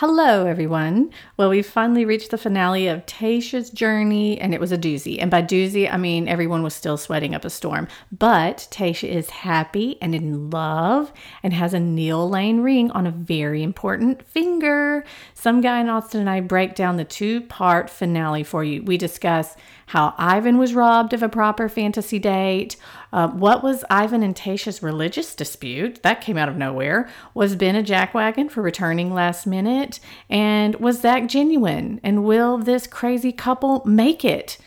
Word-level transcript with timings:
Hello, 0.00 0.46
everyone. 0.46 1.10
Well, 1.36 1.50
we've 1.50 1.66
finally 1.66 2.04
reached 2.04 2.30
the 2.30 2.38
finale 2.38 2.86
of 2.86 3.04
Tayshia's 3.04 3.68
journey, 3.68 4.40
and 4.40 4.54
it 4.54 4.60
was 4.60 4.70
a 4.70 4.78
doozy. 4.78 5.20
And 5.20 5.28
by 5.28 5.42
doozy, 5.42 5.92
I 5.92 5.96
mean 5.96 6.28
everyone 6.28 6.62
was 6.62 6.72
still 6.72 6.96
sweating 6.96 7.34
up 7.34 7.44
a 7.44 7.50
storm. 7.50 7.88
But 8.16 8.68
Tayshia 8.70 9.08
is 9.08 9.28
happy 9.28 9.98
and 10.00 10.14
in 10.14 10.50
love 10.50 11.12
and 11.42 11.52
has 11.52 11.74
a 11.74 11.80
Neil 11.80 12.30
Lane 12.30 12.60
ring 12.60 12.92
on 12.92 13.08
a 13.08 13.10
very 13.10 13.60
important 13.64 14.24
finger. 14.24 15.04
Some 15.34 15.60
guy 15.60 15.80
in 15.80 15.88
Austin 15.88 16.20
and 16.20 16.30
I 16.30 16.42
break 16.42 16.76
down 16.76 16.96
the 16.96 17.04
two 17.04 17.40
part 17.40 17.90
finale 17.90 18.44
for 18.44 18.62
you. 18.62 18.84
We 18.84 18.98
discuss 18.98 19.56
how 19.88 20.14
Ivan 20.18 20.58
was 20.58 20.74
robbed 20.74 21.14
of 21.14 21.22
a 21.22 21.30
proper 21.30 21.66
fantasy 21.66 22.18
date. 22.18 22.76
Uh, 23.10 23.28
what 23.28 23.62
was 23.62 23.86
Ivan 23.88 24.22
and 24.22 24.36
Tayshia's 24.36 24.82
religious 24.82 25.34
dispute? 25.34 26.02
That 26.02 26.20
came 26.20 26.36
out 26.36 26.50
of 26.50 26.58
nowhere. 26.58 27.08
Was 27.32 27.56
Ben 27.56 27.74
a 27.74 27.82
jackwagon 27.82 28.50
for 28.50 28.60
returning 28.60 29.14
last 29.14 29.46
minute? 29.46 29.98
And 30.28 30.74
was 30.76 31.00
Zach 31.00 31.26
genuine? 31.26 32.00
And 32.02 32.24
will 32.24 32.58
this 32.58 32.86
crazy 32.86 33.32
couple 33.32 33.82
make 33.86 34.26
it? 34.26 34.58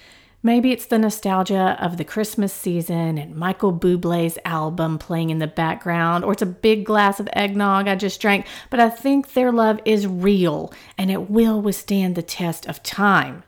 Maybe 0.42 0.72
it's 0.72 0.88
the 0.88 0.98
nostalgia 0.98 1.78
of 1.80 1.98
the 1.98 2.04
Christmas 2.04 2.52
season 2.52 3.20
and 3.20 3.36
Michael 3.36 3.78
Bublé's 3.78 4.40
album 4.44 4.98
playing 4.98 5.30
in 5.30 5.38
the 5.38 5.46
background, 5.46 6.26
or 6.26 6.32
it's 6.32 6.42
a 6.42 6.48
big 6.48 6.84
glass 6.84 7.20
of 7.20 7.30
eggnog 7.34 7.88
I 7.88 7.94
just 7.96 8.20
drank, 8.20 8.48
but 8.72 8.80
I 8.80 8.90
think 8.90 9.34
their 9.34 9.52
love 9.52 9.80
is 9.86 10.08
real 10.08 10.74
and 10.98 11.12
it 11.12 11.30
will 11.30 11.62
withstand 11.62 12.16
the 12.16 12.24
test 12.24 12.66
of 12.66 12.82
time 12.82 13.44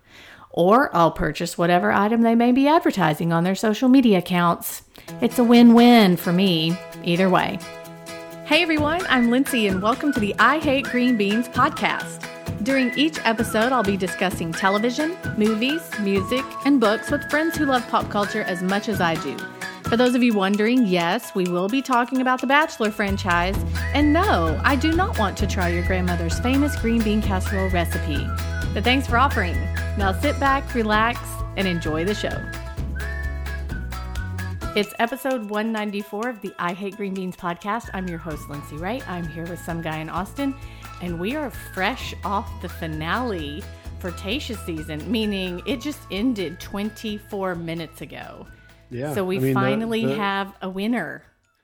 or 0.53 0.95
I'll 0.95 1.11
purchase 1.11 1.57
whatever 1.57 1.91
item 1.91 2.21
they 2.21 2.35
may 2.35 2.51
be 2.51 2.67
advertising 2.67 3.33
on 3.33 3.43
their 3.43 3.55
social 3.55 3.89
media 3.89 4.19
accounts. 4.19 4.83
It's 5.19 5.39
a 5.39 5.43
win 5.43 5.73
win 5.73 6.15
for 6.15 6.31
me, 6.31 6.77
either 7.03 7.29
way. 7.29 7.59
Hey 8.45 8.61
everyone, 8.61 9.01
I'm 9.09 9.31
Lindsay, 9.31 9.67
and 9.67 9.81
welcome 9.81 10.13
to 10.13 10.19
the 10.19 10.35
I 10.37 10.59
Hate 10.59 10.85
Green 10.85 11.17
Beans 11.17 11.49
podcast. 11.49 12.29
During 12.63 12.97
each 12.97 13.17
episode, 13.25 13.73
I'll 13.73 13.83
be 13.83 13.97
discussing 13.97 14.53
television, 14.53 15.17
movies, 15.37 15.81
music, 15.99 16.45
and 16.65 16.79
books 16.79 17.11
with 17.11 17.29
friends 17.29 17.57
who 17.57 17.65
love 17.65 17.85
pop 17.89 18.09
culture 18.09 18.43
as 18.43 18.61
much 18.61 18.87
as 18.87 19.01
I 19.01 19.15
do. 19.15 19.37
For 19.89 19.97
those 19.97 20.15
of 20.15 20.23
you 20.23 20.33
wondering, 20.33 20.87
yes, 20.87 21.35
we 21.35 21.43
will 21.45 21.67
be 21.67 21.81
talking 21.81 22.21
about 22.21 22.41
the 22.41 22.47
Bachelor 22.47 22.89
franchise. 22.89 23.57
And 23.93 24.13
no, 24.13 24.59
I 24.63 24.75
do 24.75 24.91
not 24.93 25.19
want 25.19 25.37
to 25.37 25.47
try 25.47 25.69
your 25.69 25.85
grandmother's 25.85 26.39
famous 26.39 26.75
green 26.79 27.03
bean 27.03 27.21
casserole 27.21 27.69
recipe. 27.69 28.25
But 28.73 28.83
thanks 28.83 29.05
for 29.07 29.17
offering. 29.17 29.55
Now 29.97 30.11
sit 30.19 30.39
back, 30.39 30.73
relax, 30.73 31.19
and 31.57 31.67
enjoy 31.67 32.05
the 32.05 32.15
show. 32.15 32.35
It's 34.75 34.93
episode 34.97 35.47
194 35.51 36.29
of 36.29 36.41
the 36.41 36.51
I 36.57 36.73
Hate 36.73 36.97
Green 36.97 37.13
Beans 37.13 37.35
podcast. 37.37 37.91
I'm 37.93 38.07
your 38.07 38.17
host, 38.17 38.49
Lindsay 38.49 38.75
Wright. 38.77 39.07
I'm 39.07 39.27
here 39.27 39.45
with 39.45 39.59
some 39.59 39.83
guy 39.83 39.97
in 39.99 40.09
Austin, 40.09 40.55
and 41.03 41.19
we 41.19 41.35
are 41.35 41.51
fresh 41.51 42.15
off 42.23 42.49
the 42.63 42.69
finale 42.69 43.61
for 43.99 44.09
Tayshia's 44.11 44.59
season, 44.65 45.09
meaning 45.11 45.61
it 45.67 45.79
just 45.79 45.99
ended 46.09 46.59
24 46.59 47.53
minutes 47.53 48.01
ago. 48.01 48.47
Yeah. 48.89 49.13
So 49.13 49.23
we 49.23 49.37
I 49.37 49.39
mean, 49.39 49.47
the- 49.49 49.53
finally 49.53 50.05
the- 50.07 50.15
have 50.15 50.51
a 50.63 50.69
winner. 50.69 51.23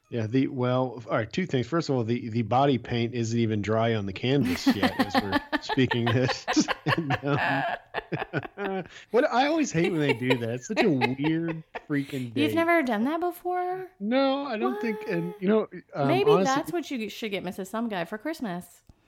Yeah. 0.10 0.28
The 0.28 0.48
well, 0.48 1.04
all 1.10 1.18
right. 1.18 1.32
Two 1.32 1.46
things. 1.46 1.68
First 1.68 1.90
of 1.90 1.96
all, 1.96 2.04
the 2.04 2.30
the 2.30 2.42
body 2.42 2.78
paint 2.78 3.14
isn't 3.14 3.38
even 3.38 3.62
dry 3.62 3.96
on 3.96 4.06
the 4.06 4.14
canvas 4.14 4.68
yet 4.68 4.94
as 5.00 5.22
we're 5.22 5.42
speaking 5.62 6.06
this. 6.06 6.46
And, 6.98 7.18
um, 7.24 8.84
what 9.12 9.32
I 9.32 9.46
always 9.46 9.72
hate 9.72 9.92
when 9.92 10.02
they 10.02 10.14
do 10.14 10.38
that. 10.38 10.50
It's 10.50 10.68
such 10.68 10.82
a 10.82 10.90
weird 10.90 11.64
freaking. 11.88 12.34
Date. 12.34 12.42
You've 12.42 12.56
never 12.56 12.82
done 12.82 13.04
that 13.04 13.20
before? 13.20 13.88
No, 14.00 14.46
I 14.46 14.58
don't 14.58 14.82
think. 14.82 14.98
And 15.08 15.36
you 15.40 15.48
know, 15.48 15.68
um, 15.94 16.08
Maybe 16.08 16.32
honestly, 16.32 16.56
that's 16.56 16.72
what 16.72 16.90
you 16.90 17.10
should 17.10 17.30
get 17.30 17.44
Mrs. 17.44 17.68
Some 17.68 17.90
Guy 17.90 18.06
for 18.06 18.18
Christmas. 18.18 18.66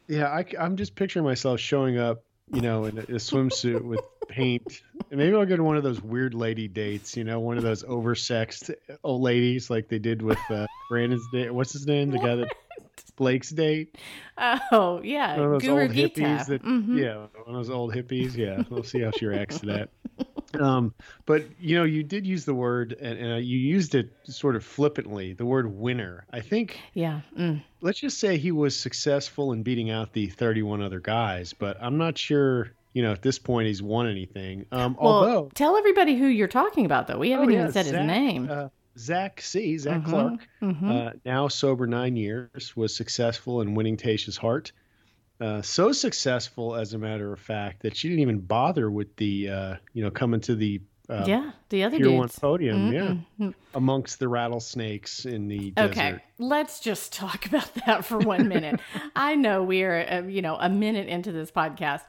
Yeah, 0.08 0.28
I, 0.28 0.46
am 0.58 0.76
just 0.76 0.96
picturing 0.96 1.26
myself 1.26 1.60
showing 1.60 1.98
up, 1.98 2.24
you 2.54 2.62
know, 2.62 2.86
in 2.86 2.98
a, 2.98 3.02
a 3.02 3.06
swimsuit 3.18 3.82
with 3.82 4.02
paint. 4.28 4.82
And 5.10 5.20
maybe 5.20 5.36
I'll 5.36 5.46
go 5.46 5.56
to 5.58 5.64
one 5.64 5.78
of 5.78 5.84
those 5.84 6.02
weird 6.02 6.34
lady 6.34 6.68
dates, 6.68 7.16
you 7.18 7.24
know, 7.24 7.40
one 7.40 7.58
of 7.58 7.64
those 7.64 7.84
oversexed 7.84 8.74
old 9.04 9.22
ladies 9.22 9.70
like 9.70 9.88
they 9.90 10.00
did 10.00 10.22
with 10.22 10.38
uh, 10.50 10.68
Brandon's 10.90 11.26
date. 11.32 11.54
What's 11.54 11.74
his 11.74 11.86
name? 11.88 12.12
The 12.12 12.18
guy 12.20 12.36
that 12.36 12.52
Blake's 13.16 13.50
date. 13.50 13.98
Oh, 14.38 15.02
yeah. 15.04 15.36
One 15.38 15.46
of 15.46 15.52
those 15.54 15.62
Guru 15.62 15.82
old 15.84 15.94
Gita. 15.94 16.22
hippies 16.22 16.46
that, 16.48 16.64
Mhm. 16.64 16.98
yeah, 17.00 17.16
one 17.18 17.30
of 17.48 17.54
those 17.54 17.70
old 17.70 17.94
hippies. 17.94 18.36
Yeah, 18.36 18.64
we'll 18.70 18.84
see 18.84 19.02
how 19.02 19.12
she 19.12 19.26
reacts 19.26 19.60
to 19.60 19.66
that. 19.68 19.90
Um, 20.60 20.94
but 21.26 21.44
you 21.60 21.78
know, 21.78 21.84
you 21.84 22.04
did 22.04 22.26
use 22.26 22.46
the 22.46 22.54
word, 22.54 22.96
and, 23.00 23.18
and 23.18 23.34
uh, 23.34 23.36
you 23.38 23.58
used 23.58 23.96
it 23.96 24.12
sort 24.24 24.56
of 24.56 24.64
flippantly. 24.64 25.34
The 25.34 25.46
word 25.46 25.74
winner. 25.78 26.26
I 26.32 26.40
think 26.42 26.80
Yeah. 26.94 27.22
Mm. 27.38 27.64
let's 27.82 28.00
just 28.00 28.20
say 28.20 28.38
he 28.38 28.52
was 28.52 28.78
successful 28.78 29.54
in 29.54 29.64
beating 29.64 29.90
out 29.90 30.14
the 30.14 30.28
31 30.28 30.82
other 30.82 31.00
guys, 31.00 31.54
but 31.54 31.78
I'm 31.82 31.98
not 31.98 32.18
sure, 32.18 32.72
you 32.94 33.02
know, 33.02 33.12
at 33.12 33.22
this 33.22 33.40
point 33.40 33.68
he's 33.68 33.82
won 33.82 34.08
anything. 34.08 34.66
Um, 34.72 34.98
Well, 35.00 35.14
although, 35.14 35.50
tell 35.54 35.78
everybody 35.78 36.16
who 36.18 36.28
you're 36.28 36.48
talking 36.48 36.86
about, 36.86 37.08
though. 37.08 37.18
We 37.20 37.32
haven't 37.32 37.50
oh, 37.50 37.54
even 37.54 37.66
yeah, 37.68 37.72
said 37.72 37.86
his 37.86 37.94
name. 37.94 38.50
Uh, 38.50 38.68
Zach 38.98 39.40
C. 39.42 39.78
Zach 39.78 40.02
Mhm, 40.02 40.06
Clark, 40.06 40.48
mhm. 40.62 40.92
uh, 40.92 41.14
now 41.26 41.48
sober 41.48 41.88
nine 41.88 42.18
years, 42.18 42.76
was 42.76 42.94
successful 42.96 43.62
in 43.62 43.74
winning 43.74 43.96
Tasha's 43.96 44.36
heart. 44.38 44.74
Uh, 45.42 45.62
so 45.62 45.92
successful, 45.92 46.76
as 46.76 46.94
a 46.94 46.98
matter 46.98 47.34
of 47.34 47.40
fact, 47.40 47.82
that 47.82 47.96
she 47.96 48.08
didn't 48.10 48.22
even 48.22 48.40
bother 48.40 48.92
with 48.92 49.16
the, 49.16 49.50
uh, 49.50 49.76
you 49.94 50.04
know, 50.04 50.12
coming 50.12 50.40
to 50.42 50.56
the 50.56 50.80
uh, 51.10 51.26
yeah, 51.28 51.52
the 51.70 51.84
other 51.84 51.98
Pier 51.98 52.12
One 52.12 52.30
podium, 52.30 52.94
yeah, 52.94 53.16
Mm-mm. 53.40 53.54
amongst 53.74 54.20
the 54.20 54.30
rattlesnakes 54.30 55.26
in 55.26 55.48
the 55.50 55.74
Okay, 55.78 55.94
desert. 56.12 56.22
let's 56.38 56.80
just 56.80 57.12
talk 57.12 57.46
about 57.48 57.74
that 57.86 58.06
for 58.06 58.18
one 58.20 58.48
minute. 58.48 58.80
I 59.16 59.36
know 59.36 59.62
we 59.64 59.84
are, 59.84 60.06
uh, 60.10 60.22
you 60.22 60.42
know, 60.42 60.56
a 60.60 60.70
minute 60.70 61.08
into 61.10 61.32
this 61.34 61.52
podcast. 61.52 62.02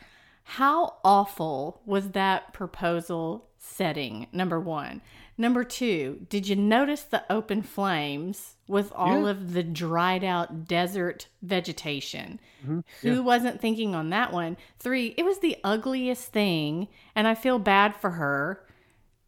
How 0.44 0.96
awful 1.04 1.80
was 1.84 2.10
that 2.10 2.52
proposal 2.52 3.48
setting? 3.58 4.26
Number 4.32 4.60
one. 4.60 5.00
Number 5.38 5.64
two, 5.64 6.26
did 6.28 6.46
you 6.46 6.54
notice 6.56 7.02
the 7.02 7.24
open 7.32 7.62
flames 7.62 8.56
with 8.72 8.90
all 8.96 9.22
Yeah. 9.24 9.30
of 9.30 9.52
the 9.52 9.62
dried 9.62 10.24
out 10.24 10.66
desert 10.66 11.28
vegetation? 11.42 12.40
Mhm, 12.66 12.82
Who 13.02 13.22
wasn't 13.22 13.60
thinking 13.60 13.94
on 13.94 14.10
that 14.10 14.32
one? 14.32 14.56
Three, 14.78 15.14
it 15.16 15.24
was 15.24 15.38
the 15.38 15.56
ugliest 15.62 16.32
thing, 16.32 16.88
and 17.14 17.28
I 17.28 17.34
feel 17.36 17.58
bad 17.60 17.94
for 17.94 18.10
her 18.10 18.64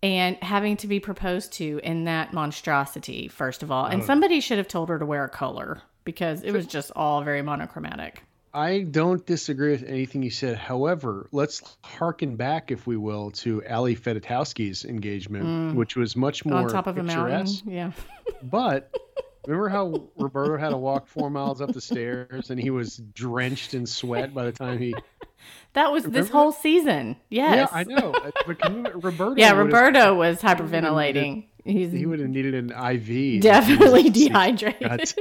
and 0.02 0.36
having 0.42 0.76
to 0.78 0.86
be 0.86 0.98
proposed 1.00 1.52
to 1.54 1.80
in 1.84 2.04
that 2.04 2.32
monstrosity, 2.32 3.28
first 3.28 3.62
of 3.62 3.70
all. 3.70 3.86
And 3.86 4.02
Oh. 4.02 4.04
somebody 4.04 4.40
should 4.40 4.58
have 4.58 4.68
told 4.68 4.88
her 4.88 4.98
to 4.98 5.06
wear 5.06 5.24
a 5.24 5.28
color 5.28 5.82
because 6.04 6.42
it 6.42 6.52
was 6.52 6.66
just 6.66 6.90
all 6.96 7.22
very 7.22 7.40
monochromatic. 7.42 8.22
I 8.56 8.82
don't 8.88 9.26
disagree 9.26 9.72
with 9.72 9.82
anything 9.82 10.22
you 10.22 10.30
said. 10.30 10.56
However, 10.56 11.26
let's 11.32 11.76
harken 11.82 12.36
back, 12.36 12.70
if 12.70 12.86
we 12.86 12.96
will, 12.96 13.32
to 13.32 13.64
Ali 13.68 13.96
Fedotowsky's 13.96 14.84
engagement, 14.84 15.74
which 15.74 15.96
was 15.96 16.14
much 16.14 16.44
more 16.44 16.60
Mm. 16.60 16.64
On 16.64 16.68
top 16.68 16.86
of 16.86 16.96
a 16.98 17.02
mountain. 17.02 17.48
Yeah. 17.66 17.90
But 18.44 18.94
remember 19.46 19.68
how 19.68 20.08
Roberto 20.16 20.56
had 20.56 20.70
to 20.70 20.76
walk 20.76 21.06
four 21.06 21.30
miles 21.30 21.60
up 21.60 21.72
the 21.72 21.80
stairs 21.80 22.50
and 22.50 22.60
he 22.60 22.70
was 22.70 22.98
drenched 23.14 23.74
in 23.74 23.86
sweat 23.86 24.34
by 24.34 24.44
the 24.44 24.52
time 24.52 24.78
he. 24.78 24.94
That 25.74 25.92
was 25.92 26.04
this 26.04 26.30
whole 26.30 26.52
season. 26.52 27.16
Yes. 27.28 27.68
Yeah, 27.70 27.78
I 27.78 27.82
know. 27.84 28.14
But 28.46 28.60
can 28.60 28.76
you, 28.86 28.92
Roberto. 28.94 29.34
Yeah, 29.36 29.52
Roberto 29.52 30.14
was 30.16 30.40
hyperventilating. 30.40 31.46
He's 31.64 31.90
He 31.92 32.06
would 32.06 32.20
have 32.20 32.28
needed 32.30 32.54
an 32.54 32.70
IV. 32.70 33.42
definitely 33.42 34.08
dehydrated. 34.10 35.12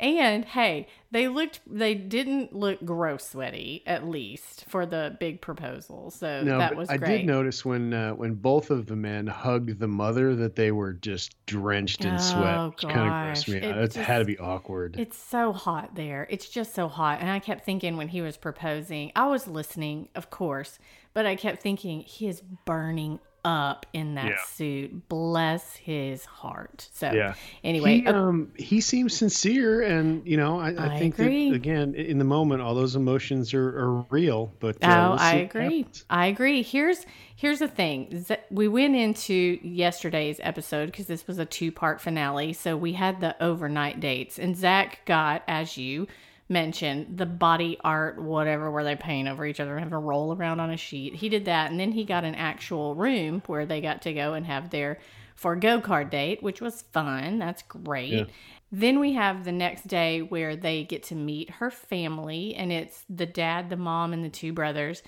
And 0.00 0.44
hey, 0.44 0.88
they 1.12 1.28
looked 1.28 1.60
they 1.66 1.94
didn't 1.94 2.54
look 2.54 2.84
gross 2.84 3.30
sweaty 3.30 3.82
at 3.86 4.06
least 4.08 4.64
for 4.68 4.84
the 4.84 5.16
big 5.20 5.40
proposal. 5.40 6.10
So 6.10 6.42
No, 6.42 6.58
that 6.58 6.76
was 6.76 6.90
I 6.90 6.96
great. 6.96 7.18
did 7.18 7.26
notice 7.26 7.64
when 7.64 7.94
uh, 7.94 8.12
when 8.12 8.34
both 8.34 8.70
of 8.70 8.86
the 8.86 8.96
men 8.96 9.26
hugged 9.26 9.78
the 9.78 9.86
mother 9.88 10.34
that 10.36 10.56
they 10.56 10.72
were 10.72 10.92
just 10.92 11.34
drenched 11.46 12.04
in 12.04 12.18
sweat, 12.18 12.58
Oh, 12.58 12.74
kind 12.78 12.92
of 12.92 13.12
grossed 13.14 13.48
me 13.48 13.60
gosh. 13.60 13.68
out. 13.70 13.78
It 13.78 13.96
It 13.96 14.02
had 14.02 14.18
to 14.18 14.24
be 14.24 14.38
awkward. 14.38 14.96
It's 14.98 15.16
so 15.16 15.52
hot 15.52 15.94
there. 15.94 16.26
It's 16.30 16.48
just 16.48 16.74
so 16.74 16.88
hot. 16.88 17.20
And 17.20 17.30
I 17.30 17.38
kept 17.38 17.64
thinking 17.64 17.96
when 17.96 18.08
he 18.08 18.20
was 18.22 18.36
proposing, 18.36 19.12
I 19.14 19.26
was 19.28 19.46
listening, 19.46 20.08
of 20.14 20.30
course, 20.30 20.78
but 21.14 21.26
I 21.26 21.36
kept 21.36 21.62
thinking 21.62 22.00
he 22.00 22.26
is 22.26 22.40
burning 22.64 23.20
up 23.44 23.86
in 23.92 24.14
that 24.14 24.30
Yeah. 24.30 24.36
suit. 24.44 25.08
Bless 25.08 25.74
his 25.76 26.24
heart. 26.24 26.88
So 26.92 27.10
Yeah. 27.12 27.34
anyway, 27.64 28.00
he, 28.00 28.06
uh, 28.06 28.14
um, 28.14 28.52
he 28.56 28.80
seems 28.80 29.16
sincere, 29.16 29.82
and 29.82 30.24
you 30.26 30.36
know, 30.36 30.60
I, 30.60 30.72
I, 30.72 30.94
I 30.94 30.98
think 30.98 31.18
agree. 31.18 31.50
that 31.50 31.56
again, 31.56 31.94
in 31.94 32.18
the 32.18 32.24
moment, 32.24 32.62
all 32.62 32.74
those 32.74 32.94
emotions 32.96 33.52
are, 33.54 33.68
are 33.78 34.06
real. 34.10 34.52
But 34.60 34.76
uh, 34.82 34.86
Oh, 34.88 35.10
we'll 35.10 35.18
I 35.18 35.34
agree. 35.34 35.86
I 36.08 36.26
agree. 36.26 36.62
Here's 36.62 37.04
here's 37.34 37.58
the 37.58 37.68
thing. 37.68 38.24
We 38.50 38.68
went 38.68 38.94
into 38.94 39.58
yesterday's 39.62 40.38
episode 40.42 40.86
because 40.86 41.06
this 41.06 41.26
was 41.26 41.38
a 41.38 41.44
two 41.44 41.72
part 41.72 42.00
finale. 42.00 42.52
So 42.52 42.76
we 42.76 42.92
had 42.92 43.20
the 43.20 43.42
overnight 43.42 43.98
dates, 44.00 44.38
and 44.38 44.56
Zach 44.56 45.00
got, 45.04 45.42
as 45.48 45.76
you 45.76 46.06
mentioned, 46.48 47.16
the 47.18 47.26
body 47.26 47.78
art, 47.82 48.20
whatever, 48.20 48.70
where 48.70 48.84
they 48.84 48.96
paint 48.96 49.28
over 49.28 49.46
each 49.46 49.60
other 49.60 49.72
and 49.72 49.80
have 49.80 49.90
to 49.90 49.98
roll 49.98 50.34
around 50.34 50.60
on 50.60 50.70
a 50.70 50.76
sheet. 50.76 51.14
He 51.14 51.28
did 51.28 51.46
that, 51.46 51.70
and 51.70 51.80
then 51.80 51.92
he 51.92 52.04
got 52.04 52.24
an 52.24 52.34
actual 52.34 52.94
room 52.94 53.42
where 53.46 53.66
they 53.66 53.80
got 53.80 54.02
to 54.02 54.12
go 54.12 54.34
and 54.34 54.46
have 54.46 54.70
their 54.70 54.98
for 55.34 55.56
go 55.56 55.80
card 55.80 56.10
date, 56.10 56.42
which 56.42 56.60
was 56.60 56.82
fun. 56.92 57.38
That's 57.38 57.62
great. 57.62 58.12
Yeah. 58.12 58.24
Then 58.70 59.00
we 59.00 59.12
have 59.14 59.44
the 59.44 59.52
next 59.52 59.86
day 59.86 60.22
where 60.22 60.56
they 60.56 60.84
get 60.84 61.02
to 61.04 61.14
meet 61.14 61.50
her 61.50 61.70
family, 61.70 62.54
and 62.54 62.72
it's 62.72 63.04
the 63.08 63.26
dad, 63.26 63.68
the 63.68 63.76
mom, 63.76 64.12
and 64.12 64.24
the 64.24 64.30
two 64.30 64.52
brothers. 64.52 65.02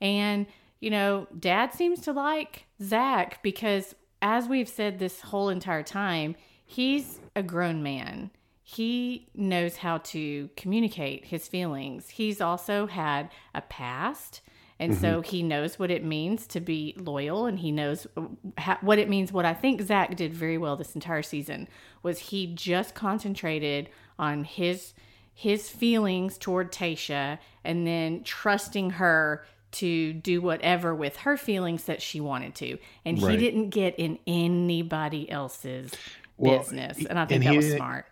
And, 0.00 0.46
you 0.80 0.90
know, 0.90 1.26
dad 1.38 1.74
seems 1.74 2.00
to 2.02 2.12
like 2.12 2.64
Zach 2.82 3.42
because, 3.42 3.94
as 4.22 4.48
we've 4.48 4.68
said 4.68 4.98
this 4.98 5.20
whole 5.20 5.50
entire 5.50 5.82
time, 5.82 6.36
he's 6.64 7.20
a 7.36 7.42
grown 7.42 7.82
man. 7.82 8.30
He 8.72 9.26
knows 9.34 9.78
how 9.78 9.98
to 9.98 10.48
communicate 10.56 11.24
his 11.24 11.48
feelings. 11.48 12.08
He's 12.08 12.40
also 12.40 12.86
had 12.86 13.28
a 13.52 13.62
past. 13.62 14.42
And 14.78 14.96
so 14.96 15.22
he 15.22 15.42
knows 15.42 15.76
what 15.76 15.90
it 15.90 16.04
means 16.04 16.46
to 16.46 16.60
be 16.60 16.94
loyal 16.96 17.46
and 17.46 17.58
he 17.58 17.72
knows 17.72 18.06
uh, 18.16 18.22
ha- 18.58 18.78
what 18.80 19.00
it 19.00 19.08
means. 19.08 19.32
What 19.32 19.44
I 19.44 19.54
think 19.54 19.82
Zach 19.82 20.14
did 20.16 20.32
very 20.32 20.56
well 20.56 20.76
this 20.76 20.94
entire 20.94 21.22
season 21.22 21.66
was 22.04 22.18
he 22.18 22.46
just 22.46 22.94
concentrated 22.94 23.90
on 24.20 24.44
his 24.44 24.94
his 25.34 25.68
feelings 25.68 26.38
toward 26.38 26.70
Tasha 26.70 27.38
and 27.64 27.86
then 27.86 28.22
trusting 28.22 28.90
her 28.90 29.44
to 29.72 30.12
do 30.12 30.40
whatever 30.40 30.94
with 30.94 31.16
her 31.18 31.36
feelings 31.36 31.84
that 31.84 32.00
she 32.00 32.20
wanted 32.20 32.54
to. 32.56 32.78
And 33.04 33.18
he 33.18 33.36
didn't 33.36 33.70
get 33.70 33.96
in 33.98 34.18
anybody 34.28 35.28
else's 35.28 35.90
Well, 36.36 36.58
business. 36.58 37.04
And 37.04 37.18
I 37.18 37.26
think 37.26 37.44
that 37.44 37.56
was 37.56 37.72
smart. 37.72 38.06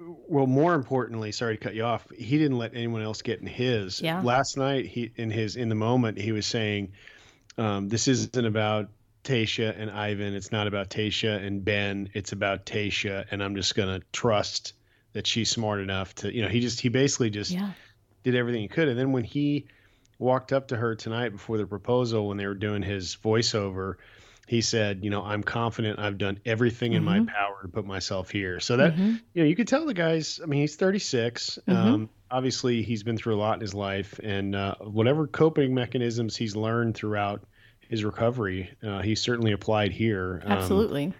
Well, 0.00 0.46
more 0.46 0.74
importantly, 0.74 1.32
sorry 1.32 1.58
to 1.58 1.62
cut 1.62 1.74
you 1.74 1.84
off. 1.84 2.06
He 2.10 2.38
didn't 2.38 2.56
let 2.58 2.74
anyone 2.74 3.02
else 3.02 3.20
get 3.22 3.40
in 3.40 3.46
his. 3.46 4.00
Yeah. 4.00 4.22
Last 4.22 4.56
night, 4.56 4.86
he 4.86 5.12
in 5.16 5.30
his 5.30 5.56
in 5.56 5.68
the 5.68 5.74
moment, 5.74 6.18
he 6.18 6.32
was 6.32 6.46
saying, 6.46 6.92
um, 7.58 7.88
"This 7.88 8.08
isn't 8.08 8.44
about 8.46 8.88
Tasha 9.24 9.78
and 9.78 9.90
Ivan. 9.90 10.34
It's 10.34 10.52
not 10.52 10.66
about 10.66 10.88
Tasha 10.88 11.44
and 11.44 11.64
Ben. 11.64 12.08
It's 12.14 12.32
about 12.32 12.64
Tasha, 12.64 13.26
and 13.30 13.42
I'm 13.42 13.54
just 13.54 13.74
gonna 13.74 14.00
trust 14.12 14.72
that 15.12 15.26
she's 15.26 15.50
smart 15.50 15.80
enough 15.80 16.14
to, 16.16 16.34
you 16.34 16.40
know." 16.42 16.48
He 16.48 16.60
just 16.60 16.80
he 16.80 16.88
basically 16.88 17.28
just 17.30 17.50
Yeah. 17.50 17.72
did 18.24 18.34
everything 18.34 18.62
he 18.62 18.68
could, 18.68 18.88
and 18.88 18.98
then 18.98 19.12
when 19.12 19.24
he 19.24 19.66
walked 20.18 20.52
up 20.52 20.68
to 20.68 20.76
her 20.76 20.94
tonight 20.94 21.30
before 21.30 21.58
the 21.58 21.66
proposal, 21.66 22.28
when 22.28 22.36
they 22.38 22.46
were 22.46 22.54
doing 22.54 22.82
his 22.82 23.16
voiceover. 23.16 23.96
He 24.50 24.62
said, 24.62 25.04
"You 25.04 25.10
know, 25.10 25.22
I'm 25.22 25.44
confident. 25.44 26.00
I've 26.00 26.18
done 26.18 26.40
everything 26.44 26.94
in 26.94 27.04
my 27.04 27.20
power 27.20 27.60
to 27.62 27.68
put 27.68 27.86
myself 27.86 28.30
here." 28.30 28.58
So 28.58 28.76
that 28.78 28.96
Mhm. 28.96 29.20
you 29.32 29.42
know, 29.44 29.48
you 29.48 29.54
could 29.54 29.68
tell 29.68 29.86
the 29.86 29.94
guy's. 29.94 30.40
I 30.42 30.46
mean, 30.46 30.62
he's 30.62 30.74
36. 30.74 31.56
Mhm. 31.68 31.72
Um, 31.76 32.10
obviously, 32.32 32.82
he's 32.82 33.04
been 33.04 33.16
through 33.16 33.36
a 33.36 33.38
lot 33.38 33.54
in 33.54 33.60
his 33.60 33.74
life, 33.74 34.18
and 34.24 34.56
uh, 34.56 34.74
whatever 34.80 35.28
coping 35.28 35.72
mechanisms 35.72 36.36
he's 36.36 36.56
learned 36.56 36.96
throughout 36.96 37.44
his 37.88 38.02
recovery, 38.04 38.68
uh, 38.82 39.00
he 39.02 39.14
certainly 39.14 39.52
applied 39.52 39.92
here. 39.92 40.42
Um, 40.44 40.50
Absolutely. 40.50 41.12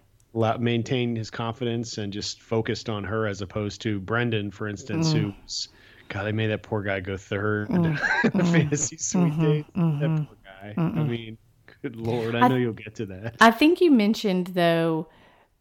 maintained 0.58 1.16
his 1.16 1.30
confidence 1.30 1.98
and 1.98 2.12
just 2.12 2.42
focused 2.42 2.88
on 2.90 3.04
her 3.04 3.28
as 3.28 3.42
opposed 3.42 3.80
to 3.82 4.00
Brendan, 4.00 4.50
for 4.50 4.66
instance, 4.66 5.14
Mm. 5.14 5.32
who's 5.44 5.68
God. 6.08 6.24
They 6.24 6.32
made 6.32 6.48
that 6.48 6.64
poor 6.64 6.82
guy 6.82 6.98
go 6.98 7.16
third 7.16 7.68
the 7.68 8.44
fantasy 8.52 8.96
suite 8.96 9.34
Mhm. 9.34 9.40
date. 9.40 9.66
That 9.74 9.82
Mhm. 10.10 10.26
poor 10.26 10.36
guy. 10.44 10.74
I 10.76 11.04
mean, 11.04 11.38
good 11.82 11.96
lord. 12.08 12.34
I 12.34 12.40
I- 12.40 12.48
know 12.48 12.56
you'll 12.56 12.72
get 12.72 12.94
to 12.96 13.06
that. 13.06 13.36
I 13.40 13.50
think 13.50 13.80
you 13.80 13.90
mentioned 13.90 14.48
though 14.48 15.08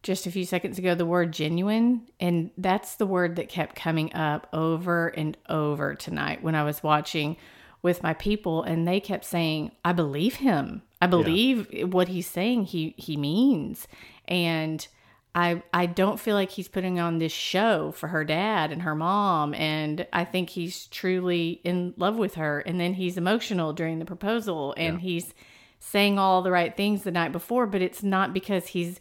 just 0.02 0.26
a 0.26 0.30
few 0.30 0.44
seconds 0.46 0.78
ago 0.78 0.94
the 0.94 1.04
word 1.04 1.30
genuine 1.32 2.00
and 2.18 2.50
that's 2.56 2.96
the 2.96 3.04
word 3.06 3.36
that 3.36 3.50
kept 3.50 3.76
coming 3.76 4.14
up 4.14 4.46
over 4.52 5.08
and 5.08 5.36
over 5.48 5.94
tonight 5.94 6.42
when 6.42 6.54
I 6.54 6.62
was 6.62 6.82
watching 6.82 7.36
with 7.82 8.02
my 8.02 8.14
people 8.14 8.62
and 8.62 8.88
they 8.88 8.98
kept 8.98 9.24
saying 9.26 9.72
I 9.84 9.92
believe 9.92 10.36
him. 10.36 10.82
I 11.02 11.06
believe 11.06 11.66
what 11.92 12.08
he's 12.08 12.26
saying 12.26 12.64
he 12.64 12.94
he 12.96 13.16
means 13.18 13.86
and 14.26 14.86
I 15.34 15.62
I 15.72 15.84
don't 15.86 16.18
feel 16.18 16.34
like 16.34 16.50
he's 16.50 16.68
putting 16.68 16.98
on 16.98 17.18
this 17.18 17.32
show 17.32 17.92
for 17.92 18.08
her 18.08 18.24
dad 18.24 18.72
and 18.72 18.82
her 18.82 18.94
mom 18.94 19.52
and 19.54 20.06
I 20.12 20.24
think 20.24 20.50
he's 20.50 20.86
truly 20.86 21.60
in 21.62 21.92
love 21.98 22.16
with 22.16 22.34
her 22.36 22.60
and 22.60 22.80
then 22.80 22.94
he's 22.94 23.16
emotional 23.18 23.72
during 23.74 23.98
the 23.98 24.04
proposal 24.06 24.74
and 24.76 25.00
he's 25.00 25.34
saying 25.80 26.18
all 26.18 26.42
the 26.42 26.50
right 26.50 26.76
things 26.76 27.02
the 27.02 27.10
night 27.10 27.32
before 27.32 27.66
but 27.66 27.82
it's 27.82 28.02
not 28.02 28.32
because 28.32 28.68
he's 28.68 29.00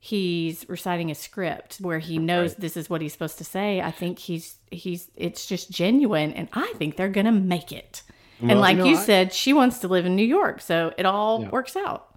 he's 0.00 0.64
reciting 0.68 1.10
a 1.10 1.14
script 1.14 1.78
where 1.78 1.98
he 1.98 2.18
knows 2.18 2.54
this 2.54 2.76
is 2.76 2.88
what 2.88 3.00
he's 3.00 3.12
supposed 3.12 3.36
to 3.38 3.42
say. 3.44 3.80
I 3.80 3.90
think 3.90 4.18
he's 4.20 4.56
he's 4.70 5.10
it's 5.16 5.46
just 5.46 5.70
genuine 5.72 6.32
and 6.34 6.48
i 6.52 6.72
think 6.76 6.94
they're 6.96 7.08
gonna 7.08 7.32
make 7.32 7.72
it. 7.72 8.02
And 8.40 8.60
like 8.60 8.76
you 8.76 8.84
you, 8.86 8.96
I- 8.96 9.02
said 9.02 9.32
she 9.32 9.52
wants 9.52 9.78
to 9.80 9.88
live 9.88 10.06
in 10.06 10.14
new 10.14 10.24
york 10.24 10.60
so 10.60 10.92
it 10.96 11.04
all 11.06 11.42
Yeah. 11.42 11.48
works 11.50 11.74
out 11.74 12.07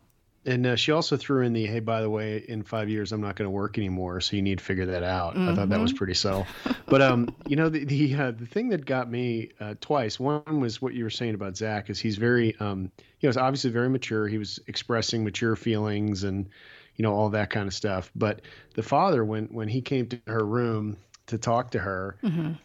And 0.43 0.65
uh, 0.65 0.75
she 0.75 0.91
also 0.91 1.17
threw 1.17 1.43
in 1.43 1.53
the, 1.53 1.67
hey, 1.67 1.81
by 1.81 2.01
the 2.01 2.09
way, 2.09 2.37
in 2.37 2.63
five 2.63 2.89
years, 2.89 3.11
I'm 3.11 3.21
not 3.21 3.35
going 3.35 3.45
to 3.45 3.51
work 3.51 3.77
anymore, 3.77 4.21
so 4.21 4.35
you 4.35 4.41
need 4.41 4.57
to 4.57 4.63
figure 4.63 4.87
that 4.87 5.03
out. 5.03 5.37
I 5.37 5.55
thought 5.55 5.69
that 5.69 5.79
was 5.79 5.93
pretty 5.93 6.15
subtle. 6.15 6.47
But, 6.87 7.03
um, 7.03 7.35
you 7.45 7.55
know, 7.55 7.69
the 7.69 7.85
the, 7.85 8.15
uh, 8.15 8.31
the 8.31 8.47
thing 8.47 8.69
that 8.69 8.83
got 8.83 9.09
me 9.09 9.51
uh, 9.59 9.75
twice, 9.79 10.19
one 10.19 10.59
was 10.59 10.81
what 10.81 10.95
you 10.95 11.03
were 11.03 11.11
saying 11.11 11.35
about 11.35 11.57
Zach, 11.57 11.91
is 11.91 11.99
he's 11.99 12.17
very, 12.17 12.55
um, 12.59 12.91
you 13.19 13.29
know, 13.29 13.39
obviously 13.39 13.69
very 13.69 13.89
mature. 13.89 14.27
He 14.27 14.39
was 14.39 14.59
expressing 14.65 15.23
mature 15.23 15.55
feelings 15.55 16.23
and, 16.23 16.49
you 16.95 17.03
know, 17.03 17.13
all 17.13 17.29
that 17.29 17.51
kind 17.51 17.67
of 17.67 17.73
stuff. 17.75 18.11
But 18.15 18.41
the 18.73 18.83
father, 18.83 19.23
when 19.23 19.45
when 19.45 19.67
he 19.67 19.81
came 19.81 20.07
to 20.07 20.19
her 20.25 20.43
room 20.43 20.97
to 21.27 21.37
talk 21.37 21.71
to 21.71 21.79
her, 21.79 22.17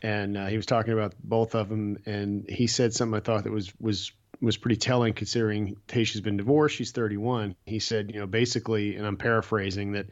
and 0.02 0.36
uh, 0.38 0.46
he 0.46 0.56
was 0.56 0.66
talking 0.66 0.94
about 0.94 1.12
both 1.22 1.54
of 1.54 1.68
them, 1.68 1.98
and 2.06 2.48
he 2.48 2.68
said 2.68 2.94
something 2.94 3.16
I 3.16 3.20
thought 3.20 3.44
that 3.44 3.52
was 3.52 3.70
was 3.78 4.12
was 4.40 4.56
pretty 4.56 4.76
telling 4.76 5.12
considering 5.14 5.76
Tasha's 5.88 6.20
been 6.20 6.36
divorced. 6.36 6.76
She's 6.76 6.92
31. 6.92 7.56
He 7.64 7.78
said, 7.78 8.10
you 8.12 8.20
know, 8.20 8.26
basically, 8.26 8.96
and 8.96 9.06
I'm 9.06 9.16
paraphrasing 9.16 9.92
that, 9.92 10.06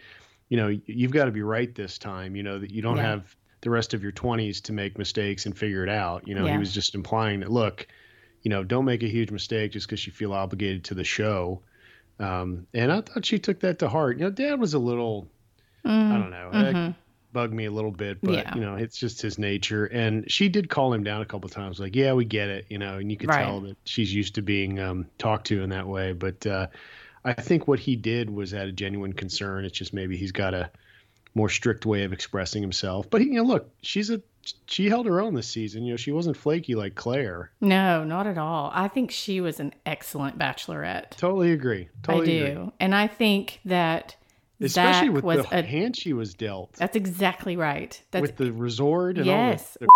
you 0.49 0.57
know, 0.57 0.69
you've 0.87 1.13
got 1.13 1.27
to 1.27 1.31
be 1.31 1.43
right 1.43 1.75
this 1.75 1.99
time. 1.99 2.37
You 2.37 2.43
know 2.43 2.59
that 2.59 2.71
you 2.71 2.83
don't 2.83 2.97
Yeah. 2.97 3.03
have 3.11 3.37
the 3.61 3.71
rest 3.71 3.95
of 3.95 4.03
your 4.03 4.13
20s 4.13 4.63
to 4.65 4.73
make 4.73 4.99
mistakes 4.99 5.47
and 5.47 5.57
figure 5.57 5.83
it 5.83 5.89
out. 5.89 6.29
You 6.29 6.35
know, 6.35 6.47
Yeah. 6.47 6.53
he 6.53 6.59
was 6.59 6.73
just 6.73 6.95
implying 6.95 7.41
that 7.41 7.51
look, 7.51 7.87
you 8.43 8.51
know, 8.51 8.63
don't 8.63 8.85
make 8.85 9.03
a 9.03 9.09
huge 9.09 9.31
mistake 9.31 9.73
just 9.73 9.87
because 9.87 10.07
you 10.07 10.13
feel 10.13 10.33
obligated 10.33 10.85
to 10.85 10.95
the 10.95 11.05
show. 11.05 11.63
Um, 12.19 12.67
and 12.75 12.93
I 12.93 13.01
thought 13.01 13.25
she 13.25 13.39
took 13.39 13.61
that 13.61 13.79
to 13.81 13.89
heart. 13.89 14.19
You 14.19 14.25
know, 14.25 14.31
Dad 14.31 14.61
was 14.61 14.75
a 14.75 14.79
little, 14.79 15.29
I 15.85 16.19
don't 16.19 16.31
know, 16.31 16.51
that 16.53 16.95
bugged 17.35 17.53
me 17.53 17.67
a 17.67 17.71
little 17.71 17.91
bit, 17.91 18.19
but 18.23 18.33
Yeah. 18.33 18.55
you 18.55 18.63
know, 18.63 18.77
it's 18.77 18.97
just 18.97 19.21
his 19.21 19.39
nature. 19.39 19.85
And 19.85 20.31
she 20.31 20.49
did 20.49 20.71
call 20.71 20.95
him 20.95 21.05
down 21.05 21.21
a 21.21 21.27
couple 21.27 21.51
times, 21.51 21.79
like, 21.79 21.95
"Yeah, 21.95 22.15
we 22.15 22.25
get 22.25 22.49
it," 22.49 22.65
you 22.71 22.79
know, 22.79 22.97
and 22.97 23.11
you 23.11 23.19
could 23.19 23.29
Right. 23.29 23.45
tell 23.45 23.61
that 23.61 23.77
she's 23.85 24.15
used 24.15 24.37
to 24.37 24.43
being 24.43 24.81
um, 24.81 25.05
talked 25.19 25.47
to 25.49 25.63
in 25.63 25.69
that 25.71 25.87
way. 25.87 26.13
But 26.15 26.47
uh, 26.47 26.69
I 27.27 27.35
think 27.35 27.69
what 27.69 27.79
he 27.81 27.97
did 27.97 28.31
was 28.31 28.55
out 28.55 28.69
of 28.69 28.77
genuine 28.77 29.13
concern. 29.13 29.67
It's 29.67 29.77
just 29.77 29.93
maybe 29.93 30.17
he's 30.17 30.33
got 30.33 30.55
a 30.55 30.71
more 31.35 31.49
strict 31.51 31.85
way 31.85 32.05
of 32.05 32.13
expressing 32.13 32.63
himself. 32.63 33.11
But 33.11 33.21
he, 33.21 33.27
you 33.27 33.35
know, 33.35 33.43
look, 33.43 33.69
she's 33.83 34.09
a 34.09 34.23
she 34.67 34.89
held 34.91 35.07
her 35.07 35.21
own 35.23 35.35
this 35.35 35.49
season. 35.49 35.85
You 35.85 35.95
know, 35.95 35.97
she 35.97 36.13
wasn't 36.13 36.37
flaky 36.37 36.75
like 36.75 36.95
Claire. 36.95 37.51
no 37.63 38.05
not 38.05 38.27
at 38.27 38.37
all 38.37 38.71
i 38.75 38.89
think 38.89 39.11
she 39.11 39.41
was 39.41 39.59
an 39.59 39.73
excellent 39.87 40.39
bachelorette 40.39 41.11
Totally 41.17 41.51
agree. 41.53 41.89
Totally 42.03 42.23
i 42.43 42.45
do 42.47 42.53
agree. 42.53 42.71
and 42.79 42.95
i 42.95 43.07
think 43.07 43.61
that 43.65 44.17
Especially 44.61 45.09
with 45.11 45.25
was 45.25 45.45
the 45.47 45.59
a 45.59 45.63
hand 45.63 45.97
she 45.97 46.13
was 46.13 46.35
dealt. 46.35 46.73
that's 46.75 46.97
exactly 46.97 47.57
right 47.57 48.01
that's 48.13 48.23
with 48.23 48.37
the 48.37 48.53
resort 48.53 49.17
and 49.19 49.27
Yes. 49.27 49.77
all 49.81 49.89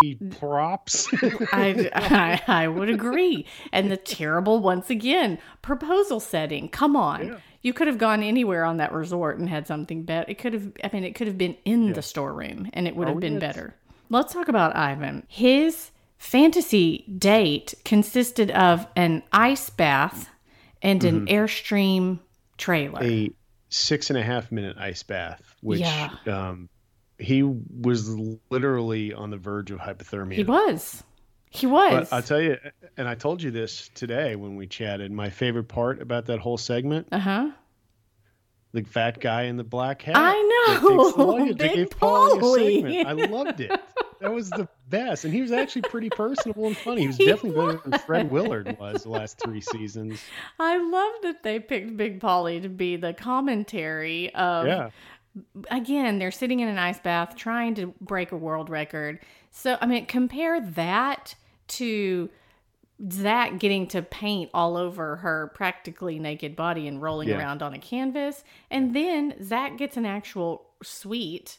the, 0.00 0.14
the 0.20 0.36
props. 0.38 1.08
I, 1.52 1.90
I, 1.94 2.42
I 2.64 2.68
would 2.68 2.88
agree. 2.90 3.46
And 3.72 3.90
the 3.90 3.96
terrible, 3.96 4.58
once 4.60 4.90
again, 4.90 5.38
proposal 5.62 6.20
setting. 6.20 6.68
Come 6.68 6.96
on. 6.96 7.28
Yeah. 7.28 7.36
You 7.62 7.72
could 7.72 7.86
have 7.88 7.98
gone 7.98 8.22
anywhere 8.22 8.64
on 8.64 8.76
that 8.76 8.92
resort 8.92 9.38
and 9.38 9.48
had 9.48 9.66
something 9.66 10.02
better. 10.02 10.30
It 10.30 10.38
could 10.38 10.52
have, 10.52 10.70
I 10.84 10.90
mean, 10.92 11.02
it 11.04 11.14
could 11.14 11.26
have 11.26 11.38
been 11.38 11.56
in 11.64 11.94
the 11.94 12.02
storeroom 12.02 12.68
and 12.74 12.86
it 12.86 12.94
would 12.94 13.08
have 13.08 13.16
Oh, 13.16 13.20
been 13.20 13.34
yes. 13.34 13.40
better. 13.40 13.74
Let's 14.10 14.32
talk 14.32 14.48
about 14.48 14.76
Ivan. 14.76 15.24
His 15.28 15.90
fantasy 16.18 17.04
date 17.18 17.74
consisted 17.84 18.50
of 18.52 18.86
an 18.96 19.22
ice 19.32 19.70
bath 19.70 20.28
and 20.82 21.02
an 21.04 21.26
Airstream 21.26 22.20
trailer. 22.58 23.00
Mm-hmm. 23.00 23.32
a 23.32 23.45
six 23.76 24.10
and 24.10 24.18
a 24.18 24.22
half 24.22 24.50
minute 24.50 24.76
ice 24.78 25.02
bath, 25.02 25.54
which 25.60 25.80
Yeah. 25.80 26.10
um, 26.26 26.68
he 27.18 27.42
was 27.42 28.08
literally 28.50 29.12
on 29.14 29.30
the 29.30 29.36
verge 29.36 29.70
of 29.70 29.78
hypothermia. 29.78 30.34
he 30.34 30.44
was. 30.44 31.02
He 31.50 31.66
was. 31.66 32.08
But 32.10 32.12
I'll 32.14 32.22
tell 32.22 32.40
you, 32.40 32.58
and 32.96 33.08
I 33.08 33.14
told 33.14 33.42
you 33.42 33.50
this 33.50 33.88
today 33.94 34.36
when 34.36 34.56
we 34.56 34.66
chatted. 34.66 35.10
My 35.12 35.30
favorite 35.30 35.68
part 35.68 36.02
about 36.02 36.26
that 36.26 36.38
whole 36.40 36.58
segment: 36.58 37.08
uh 37.12 37.18
huh. 37.18 37.50
the 38.72 38.82
fat 38.82 39.20
guy 39.20 39.42
in 39.44 39.56
the 39.56 39.64
black 39.64 40.02
hat. 40.02 40.16
I 40.16 40.32
know. 40.82 41.04
takes 41.04 41.16
the 41.16 41.22
luggage. 41.24 41.58
They 41.58 41.74
Big 41.76 41.90
Paulie 41.90 42.36
a 42.36 42.40
Paulie. 42.40 42.74
segment. 42.82 43.06
I 43.08 43.12
loved 43.26 43.60
it. 43.60 43.70
That 44.20 44.32
was 44.32 44.50
the 44.50 44.68
best, 44.88 45.24
and 45.24 45.32
he 45.34 45.40
was 45.42 45.52
actually 45.52 45.82
pretty 45.82 46.10
personable 46.10 46.66
and 46.66 46.76
funny. 46.76 47.02
He 47.02 47.06
was 47.08 47.16
He 47.18 47.26
definitely 47.26 47.66
better 47.74 47.80
than 47.88 47.98
Fred 48.00 48.30
Willard 48.30 48.76
was 48.78 49.02
the 49.02 49.10
last 49.10 49.38
three 49.38 49.60
seasons. 49.60 50.20
I 50.58 50.78
love 50.78 51.14
that 51.22 51.42
they 51.42 51.58
picked 51.60 51.96
Big 51.96 52.20
Polly 52.20 52.60
to 52.60 52.68
be 52.68 52.96
the 52.96 53.12
commentary 53.12 54.34
of. 54.34 54.66
Yeah. 54.66 54.90
Again, 55.70 56.18
they're 56.18 56.30
sitting 56.30 56.60
in 56.60 56.68
an 56.68 56.78
ice 56.78 56.98
bath 56.98 57.36
trying 57.36 57.74
to 57.74 57.92
break 58.00 58.32
a 58.32 58.36
world 58.36 58.70
record. 58.70 59.20
So, 59.50 59.76
I 59.80 59.86
mean, 59.86 60.06
compare 60.06 60.62
that 60.62 61.34
to 61.68 62.30
Zach 63.12 63.58
getting 63.58 63.86
to 63.88 64.00
paint 64.00 64.50
all 64.54 64.78
over 64.78 65.16
her 65.16 65.48
practically 65.54 66.18
naked 66.18 66.56
body 66.56 66.88
and 66.88 67.02
rolling 67.02 67.28
Yeah. 67.28 67.36
around 67.38 67.62
on 67.62 67.74
a 67.74 67.78
canvas. 67.78 68.44
And 68.70 68.96
then 68.96 69.34
Zach 69.42 69.76
gets 69.76 69.98
an 69.98 70.06
actual 70.06 70.62
suite 70.82 71.58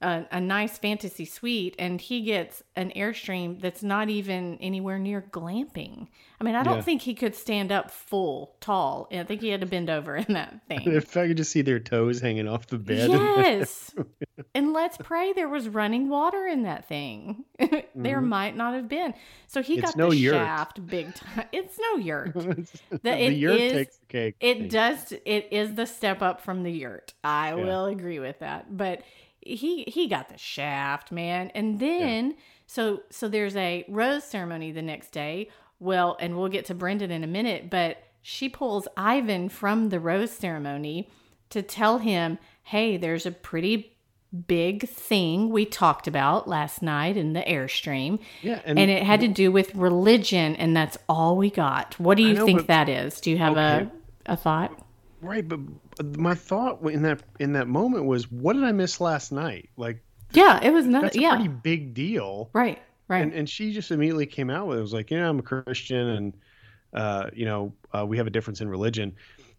a, 0.00 0.24
a 0.30 0.40
nice 0.40 0.78
fantasy 0.78 1.24
suite 1.24 1.74
and 1.78 2.00
he 2.00 2.20
gets 2.22 2.62
an 2.76 2.92
airstream 2.94 3.60
that's 3.60 3.82
not 3.82 4.08
even 4.08 4.56
anywhere 4.60 4.98
near 4.98 5.20
glamping. 5.20 6.06
I 6.40 6.44
mean, 6.44 6.54
I 6.54 6.62
don't 6.62 6.76
Yeah. 6.76 6.82
think 6.82 7.02
he 7.02 7.14
could 7.14 7.34
stand 7.34 7.72
up 7.72 7.90
full 7.90 8.54
tall. 8.60 9.08
I 9.10 9.24
think 9.24 9.40
he 9.40 9.48
had 9.48 9.60
to 9.62 9.66
bend 9.66 9.90
over 9.90 10.14
in 10.16 10.34
that 10.34 10.60
thing. 10.68 10.82
If 10.84 11.16
I 11.16 11.26
could 11.26 11.36
just 11.36 11.50
see 11.50 11.62
their 11.62 11.80
toes 11.80 12.20
hanging 12.20 12.46
off 12.46 12.68
the 12.68 12.78
bed. 12.78 13.10
Yes. 13.10 13.92
and 14.54 14.72
let's 14.72 14.96
pray 14.98 15.32
there 15.32 15.48
was 15.48 15.68
running 15.68 16.08
water 16.08 16.46
in 16.46 16.62
that 16.62 16.86
thing. 16.86 17.44
there 17.58 18.20
Mhm. 18.20 18.26
might 18.26 18.56
not 18.56 18.74
have 18.74 18.88
been. 18.88 19.14
So 19.48 19.62
he 19.62 19.78
It's 19.78 19.82
got 19.86 19.96
no 19.96 20.10
the 20.10 20.16
yurt. 20.16 20.34
shaft 20.34 20.86
big 20.86 21.12
time. 21.14 21.46
It's 21.50 21.76
no 21.76 21.96
yurt. 21.96 22.34
the 22.34 22.70
it 23.02 23.32
yurt 23.32 23.58
is- 23.60 23.72
takes 23.72 23.96
the 23.96 24.06
cake. 24.06 24.36
It 24.40 24.70
does. 24.70 25.12
It 25.24 25.48
is 25.50 25.74
the 25.74 25.86
step 25.86 26.22
up 26.22 26.40
from 26.40 26.62
the 26.62 26.70
yurt. 26.70 27.14
I 27.24 27.48
Yeah. 27.48 27.64
will 27.64 27.86
agree 27.86 28.20
with 28.20 28.38
that. 28.38 28.76
But 28.76 29.02
he 29.40 29.84
he 29.84 30.06
got 30.08 30.28
the 30.28 30.38
shaft, 30.38 31.10
man. 31.12 31.50
And 31.54 31.78
then 31.80 32.34
so 32.66 33.02
so 33.10 33.28
there's 33.28 33.56
a 33.56 33.84
rose 33.88 34.24
ceremony 34.24 34.72
the 34.72 34.82
next 34.82 35.10
day. 35.10 35.48
Well, 35.80 36.16
and 36.20 36.36
we'll 36.36 36.48
get 36.48 36.64
to 36.66 36.74
Brendan 36.74 37.10
in 37.10 37.22
a 37.22 37.28
minute, 37.28 37.70
but 37.70 38.02
she 38.20 38.48
pulls 38.48 38.88
Ivan 38.96 39.48
from 39.48 39.90
the 39.90 40.00
rose 40.00 40.32
ceremony 40.32 41.08
to 41.50 41.62
tell 41.62 41.98
him, 41.98 42.38
"Hey, 42.64 42.96
there's 42.96 43.24
a 43.26 43.30
pretty 43.30 43.94
big 44.46 44.86
thing 44.86 45.48
we 45.48 45.64
talked 45.64 46.06
about 46.06 46.46
last 46.46 46.82
night 46.82 47.16
in 47.16 47.32
the 47.32 47.40
airstream, 47.40 48.18
Yeah, 48.42 48.60
and, 48.66 48.78
it 48.78 49.02
had 49.02 49.20
to 49.20 49.28
do 49.28 49.50
with 49.50 49.74
religion, 49.74 50.54
and 50.56 50.76
that's 50.76 50.98
all 51.08 51.38
we 51.38 51.48
got. 51.48 51.98
What 51.98 52.18
do 52.18 52.22
you 52.22 52.34
know, 52.34 52.44
think 52.44 52.66
that 52.66 52.90
is? 52.90 53.22
Do 53.22 53.30
you 53.30 53.38
have 53.38 53.52
Okay. 53.56 53.88
a 54.26 54.32
a 54.32 54.36
thought? 54.36 54.78
Right, 55.20 55.46
but 55.46 55.58
my 56.16 56.34
thought 56.34 56.82
in 56.82 57.02
that 57.02 57.22
in 57.38 57.52
that 57.52 57.68
moment 57.68 58.04
was, 58.06 58.30
what 58.30 58.54
did 58.54 58.64
I 58.64 58.72
miss 58.72 59.00
last 59.00 59.32
night? 59.32 59.68
Like 59.76 60.02
Yeah, 60.32 60.60
it 60.62 60.70
was 60.72 60.86
nothing. 60.86 61.02
that's 61.06 61.16
a 61.16 61.20
Yeah, 61.20 61.34
pretty 61.36 61.48
big 61.48 61.94
deal. 61.94 62.50
right, 62.52 62.80
right. 63.08 63.22
And 63.22 63.32
and 63.32 63.48
she 63.48 63.72
just 63.72 63.90
immediately 63.90 64.26
came 64.26 64.50
out 64.50 64.66
with 64.66 64.76
it. 64.76 64.80
it 64.80 64.82
was 64.82 64.92
like, 64.92 65.10
you 65.10 65.18
know, 65.18 65.28
I'm 65.28 65.38
a 65.38 65.42
Christian, 65.42 66.06
and 66.08 66.32
uh, 66.94 67.30
you 67.34 67.44
know, 67.44 67.72
uh, 67.94 68.04
we 68.06 68.16
have 68.16 68.26
a 68.26 68.30
difference 68.30 68.60
in 68.60 68.68
religion. 68.68 69.14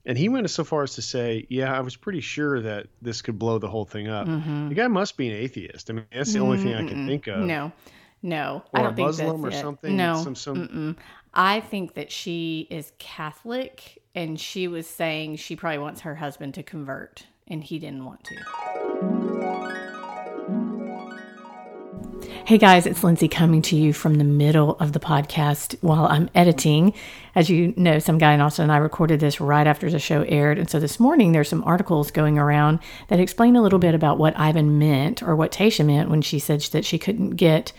And 0.05 0.17
he 0.17 0.29
went 0.29 0.49
so 0.49 0.63
far 0.63 0.81
as 0.83 0.95
to 0.95 1.01
say, 1.01 1.45
"Yeah, 1.49 1.75
I 1.77 1.81
was 1.81 1.95
pretty 1.95 2.21
sure 2.21 2.61
that 2.61 2.87
this 3.01 3.21
could 3.21 3.37
blow 3.37 3.59
the 3.59 3.67
whole 3.67 3.85
thing 3.85 4.07
up." 4.07 4.27
Mhm. 4.27 4.69
The 4.69 4.75
guy 4.75 4.87
must 4.87 5.17
be 5.17 5.27
an 5.29 5.35
atheist. 5.35 5.89
I 5.89 5.93
mean, 5.93 6.05
that's 6.11 6.33
the 6.33 6.39
only 6.39 6.57
thing 6.57 6.73
I 6.73 6.87
can 6.87 7.05
think 7.05 7.27
of. 7.27 7.39
No, 7.45 7.71
no, 8.23 8.63
Or 8.73 8.79
I 8.79 8.79
a 8.79 8.83
don't 8.85 8.95
think 8.95 9.05
Muslim 9.07 9.41
that's 9.41 9.55
or 9.55 9.57
it. 9.57 9.61
something, 9.61 9.95
No, 9.97 10.23
some- 10.23 10.35
some- 10.35 10.95
I 11.33 11.59
think 11.59 11.93
that 11.93 12.11
she 12.11 12.65
is 12.71 12.91
Catholic, 12.97 13.98
and 14.15 14.39
she 14.39 14.67
was 14.67 14.87
saying 14.87 15.35
she 15.35 15.55
probably 15.55 15.79
wants 15.79 16.01
her 16.01 16.15
husband 16.15 16.53
to 16.55 16.63
convert, 16.63 17.25
and 17.47 17.63
he 17.63 17.79
didn't 17.79 18.05
want 18.05 18.23
to. 18.25 18.35
Hey 22.45 22.57
guys, 22.57 22.87
it's 22.87 23.03
Lindsay 23.03 23.27
coming 23.27 23.61
to 23.63 23.75
you 23.75 23.93
from 23.93 24.15
the 24.15 24.23
middle 24.23 24.71
of 24.79 24.93
the 24.93 24.99
podcast 24.99 25.75
while 25.81 26.07
I'm 26.07 26.31
editing. 26.33 26.95
As 27.35 27.47
you 27.47 27.75
know, 27.77 27.99
some 27.99 28.17
guy 28.17 28.33
in 28.33 28.41
Austin 28.41 28.63
and 28.63 28.71
I 28.71 28.77
recorded 28.77 29.19
this 29.19 29.39
right 29.39 29.67
after 29.67 29.87
the 29.87 29.99
show 29.99 30.23
aired. 30.23 30.57
And 30.57 30.67
so 30.67 30.79
this 30.79 30.99
morning 30.99 31.31
there's 31.31 31.47
some 31.47 31.63
articles 31.63 32.09
going 32.09 32.39
around 32.39 32.79
that 33.09 33.19
explain 33.19 33.55
a 33.55 33.61
little 33.61 33.77
bit 33.77 33.93
about 33.93 34.17
what 34.17 34.39
Ivan 34.39 34.79
meant 34.79 35.21
or 35.21 35.35
what 35.35 35.51
Tasha 35.51 35.85
meant 35.85 36.09
when 36.09 36.23
she 36.23 36.39
said 36.39 36.61
that 36.61 36.85
she 36.85 36.97
couldn't 36.97 37.31
get 37.31 37.71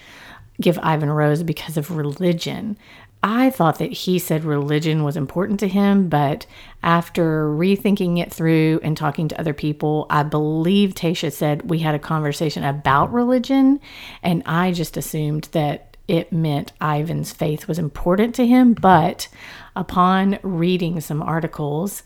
give 0.61 0.79
Ivan 0.83 1.11
rose 1.11 1.43
because 1.43 1.77
of 1.77 1.91
religion. 1.91 2.79
I 3.23 3.51
thought 3.51 3.79
that 3.79 3.93
he 3.93 4.19
said 4.19 4.45
religion 4.45 5.05
was 5.05 5.17
important 5.17 5.61
to 5.61 5.69
him, 5.69 6.09
but 6.09 6.47
after 6.83 7.49
rethinking 7.51 8.19
it 8.19 8.33
through 8.33 8.81
and 8.83 8.97
talking 8.97 9.29
to 9.29 9.39
other 9.39 9.53
people, 9.53 10.07
I 10.09 10.23
believe 10.23 10.95
Tasha 10.95 11.31
said 11.31 11.69
we 11.69 11.81
had 11.81 11.95
a 11.95 11.99
conversation 11.99 12.65
about 12.65 13.13
religion, 13.13 13.81
and 14.23 14.43
I 14.47 14.73
just 14.73 14.97
assumed 14.97 15.49
that 15.53 15.99
it 16.09 16.33
meant 16.33 16.73
Ivan's 16.81 17.33
faith 17.33 17.69
was 17.69 17.79
important 17.79 18.35
to 18.37 18.47
him. 18.47 18.73
But 18.73 19.29
upon 19.77 20.39
reading 20.43 21.01
some 21.01 21.23
articles, 21.23 22.03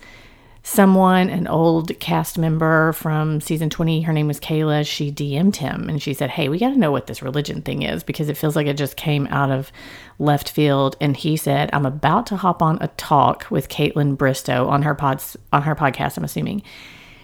someone, 0.64 1.28
an 1.28 1.46
old 1.46 1.96
cast 2.00 2.38
member 2.38 2.92
from 2.94 3.40
season 3.40 3.68
20, 3.68 4.00
her 4.00 4.12
name 4.14 4.26
was 4.26 4.40
Kayla, 4.40 4.84
she 4.86 5.12
DM'd 5.12 5.56
him 5.56 5.90
and 5.90 6.02
she 6.02 6.14
said, 6.14 6.30
Hey, 6.30 6.48
we 6.48 6.58
got 6.58 6.70
to 6.70 6.78
know 6.78 6.90
what 6.90 7.06
this 7.06 7.22
religion 7.22 7.60
thing 7.60 7.82
is 7.82 8.02
because 8.02 8.30
it 8.30 8.36
feels 8.36 8.56
like 8.56 8.66
it 8.66 8.78
just 8.78 8.96
came 8.96 9.26
out 9.28 9.50
of 9.50 9.70
left 10.18 10.50
field. 10.50 10.96
And 11.00 11.16
he 11.16 11.36
said, 11.36 11.68
I'm 11.72 11.84
about 11.84 12.26
to 12.26 12.36
hop 12.36 12.62
on 12.62 12.78
a 12.80 12.88
talk 12.88 13.46
with 13.50 13.68
Kaitlyn 13.68 14.16
Bristowe 14.16 14.66
on 14.66 14.82
her 14.82 14.94
pods, 14.94 15.36
on 15.52 15.62
her 15.62 15.76
podcast, 15.76 16.16
I'm 16.16 16.24
assuming. 16.24 16.62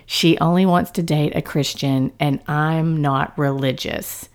She 0.05 0.39
only 0.39 0.67
wants 0.67 0.91
to 0.93 1.03
date 1.03 1.35
a 1.35 1.43
Christian 1.43 2.13
and 2.21 2.41
I'm 2.47 3.01
not 3.01 3.37
religious. 3.39 4.29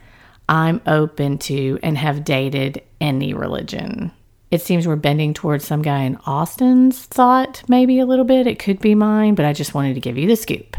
I'm 0.50 0.82
open 0.88 1.38
to 1.40 1.80
and 1.84 1.98
have 1.98 2.24
dated 2.24 2.82
any 3.00 3.36
religion. 3.36 4.12
It 4.56 4.62
seems 4.62 4.88
we're 4.88 4.96
bending 4.96 5.34
towards 5.34 5.66
some 5.66 5.82
guy 5.82 6.04
in 6.04 6.16
Austin's 6.26 7.04
thought, 7.08 7.62
maybe 7.68 8.00
a 8.00 8.06
little 8.06 8.24
bit. 8.24 8.48
It 8.48 8.58
could 8.58 8.80
be 8.80 8.96
mine, 8.96 9.36
but 9.36 9.44
I 9.44 9.52
just 9.52 9.74
wanted 9.74 9.96
to 9.96 10.00
give 10.00 10.18
you 10.18 10.30
the 10.30 10.38
scoop. 10.38 10.78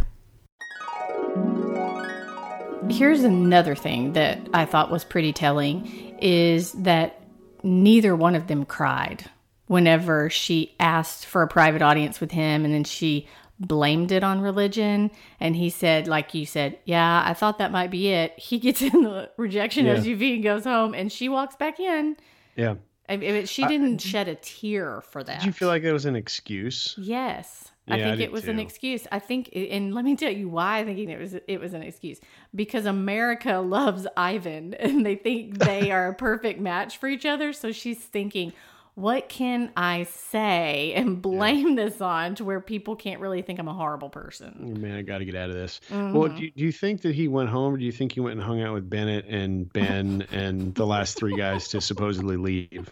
Here's 2.89 3.23
another 3.23 3.75
thing 3.75 4.15
that 4.15 4.39
I 4.55 4.65
thought 4.65 4.91
was 4.91 5.05
pretty 5.05 5.35
telling 5.35 6.17
is 6.23 6.73
that 6.73 7.21
neither 7.63 8.17
one 8.17 8.35
of 8.35 8.47
them 8.47 8.65
cried 8.65 9.27
whenever 9.67 10.31
she 10.31 10.75
asked 10.81 11.27
for 11.27 11.43
a 11.43 11.47
private 11.49 11.83
audience 11.83 12.19
with 12.19 12.31
him 12.31 12.65
and 12.65 12.73
then 12.73 12.85
she 12.85 13.29
blamed 13.61 14.11
it 14.11 14.25
on 14.25 14.41
religion 14.41 15.11
and 15.39 15.55
he 15.55 15.69
said 15.69 16.07
like 16.09 16.33
you 16.33 16.47
said 16.47 16.79
yeah 16.85 17.23
i 17.27 17.35
thought 17.35 17.59
that 17.59 17.73
might 17.73 17.91
be 17.91 18.09
it 18.09 18.33
he 18.39 18.59
gets 18.59 18.81
in 18.81 19.03
the 19.03 19.29
rejection 19.37 19.85
Yeah. 19.87 19.97
suv 19.97 20.35
and 20.35 20.43
goes 20.43 20.65
home 20.65 20.95
and 20.95 21.11
she 21.13 21.29
walks 21.29 21.57
back 21.57 21.81
in 21.81 22.17
Yeah. 22.55 22.75
I, 23.09 23.15
I, 23.15 23.45
she 23.45 23.67
didn't 23.67 23.99
shed 23.99 24.29
a 24.29 24.35
tear 24.35 25.01
for 25.01 25.23
that. 25.23 25.41
Did 25.41 25.47
you 25.47 25.53
feel 25.53 25.69
like 25.69 25.83
it 25.83 25.93
was 25.93 26.07
an 26.07 26.17
excuse? 26.17 26.95
Yes, 26.99 27.71
I 27.89 27.97
Yeah, 27.97 28.05
I 28.05 28.09
think 28.09 28.19
did 28.19 28.25
it 28.25 28.33
was 28.33 28.49
an 28.49 28.59
excuse. 28.59 29.07
I 29.13 29.19
think, 29.19 29.51
and 29.55 29.95
let 29.95 30.05
me 30.05 30.17
tell 30.17 30.33
you 30.33 30.49
why 30.49 30.79
I 30.79 30.85
think 30.85 30.99
it 30.99 31.19
was 31.19 31.35
it 31.35 31.61
was 31.61 31.73
an 31.73 31.83
excuse 31.83 32.21
because 32.55 32.87
America 32.87 33.59
loves 33.59 34.07
Ivan 34.17 34.75
and 34.81 35.07
they 35.07 35.17
think 35.17 35.59
they 35.59 35.91
are 35.91 36.09
a 36.09 36.15
perfect 36.15 36.61
match 36.61 36.99
for 36.99 37.09
each 37.09 37.27
other. 37.27 37.53
So 37.53 37.73
she's 37.73 37.99
thinking, 37.99 38.53
what 38.97 39.29
can 39.29 39.71
I 39.77 40.05
say 40.05 40.95
and 40.95 41.21
blame 41.21 41.75
this 41.75 42.01
on 42.01 42.35
to 42.37 42.45
where 42.45 42.61
people 42.63 42.97
can't 42.97 43.21
really 43.21 43.43
think 43.43 43.59
I'm 43.59 43.69
a 43.69 43.75
horrible 43.75 44.09
person? 44.09 44.75
Oh, 44.75 44.81
man, 44.81 44.97
I 44.97 45.03
got 45.03 45.19
to 45.19 45.27
get 45.27 45.37
out 45.37 45.51
of 45.51 45.55
this. 45.55 45.83
Mm-hmm. 45.91 46.17
Well, 46.17 46.31
do 46.31 46.43
you, 46.43 46.51
do 46.51 46.65
you 46.65 46.73
think 46.73 47.03
that 47.03 47.15
he 47.15 47.29
went 47.29 47.51
home, 47.51 47.75
or 47.75 47.77
do 47.77 47.85
you 47.85 47.93
think 47.93 48.13
he 48.13 48.21
went 48.21 48.39
and 48.39 48.43
hung 48.43 48.63
out 48.63 48.73
with 48.73 48.89
Bennett 48.89 49.27
and 49.27 49.71
Ben 49.71 50.27
and 50.33 50.75
the 50.75 50.87
last 50.87 51.19
three 51.19 51.37
guys 51.37 51.69
to 51.69 51.81
supposedly 51.83 52.39
leave? 52.39 52.91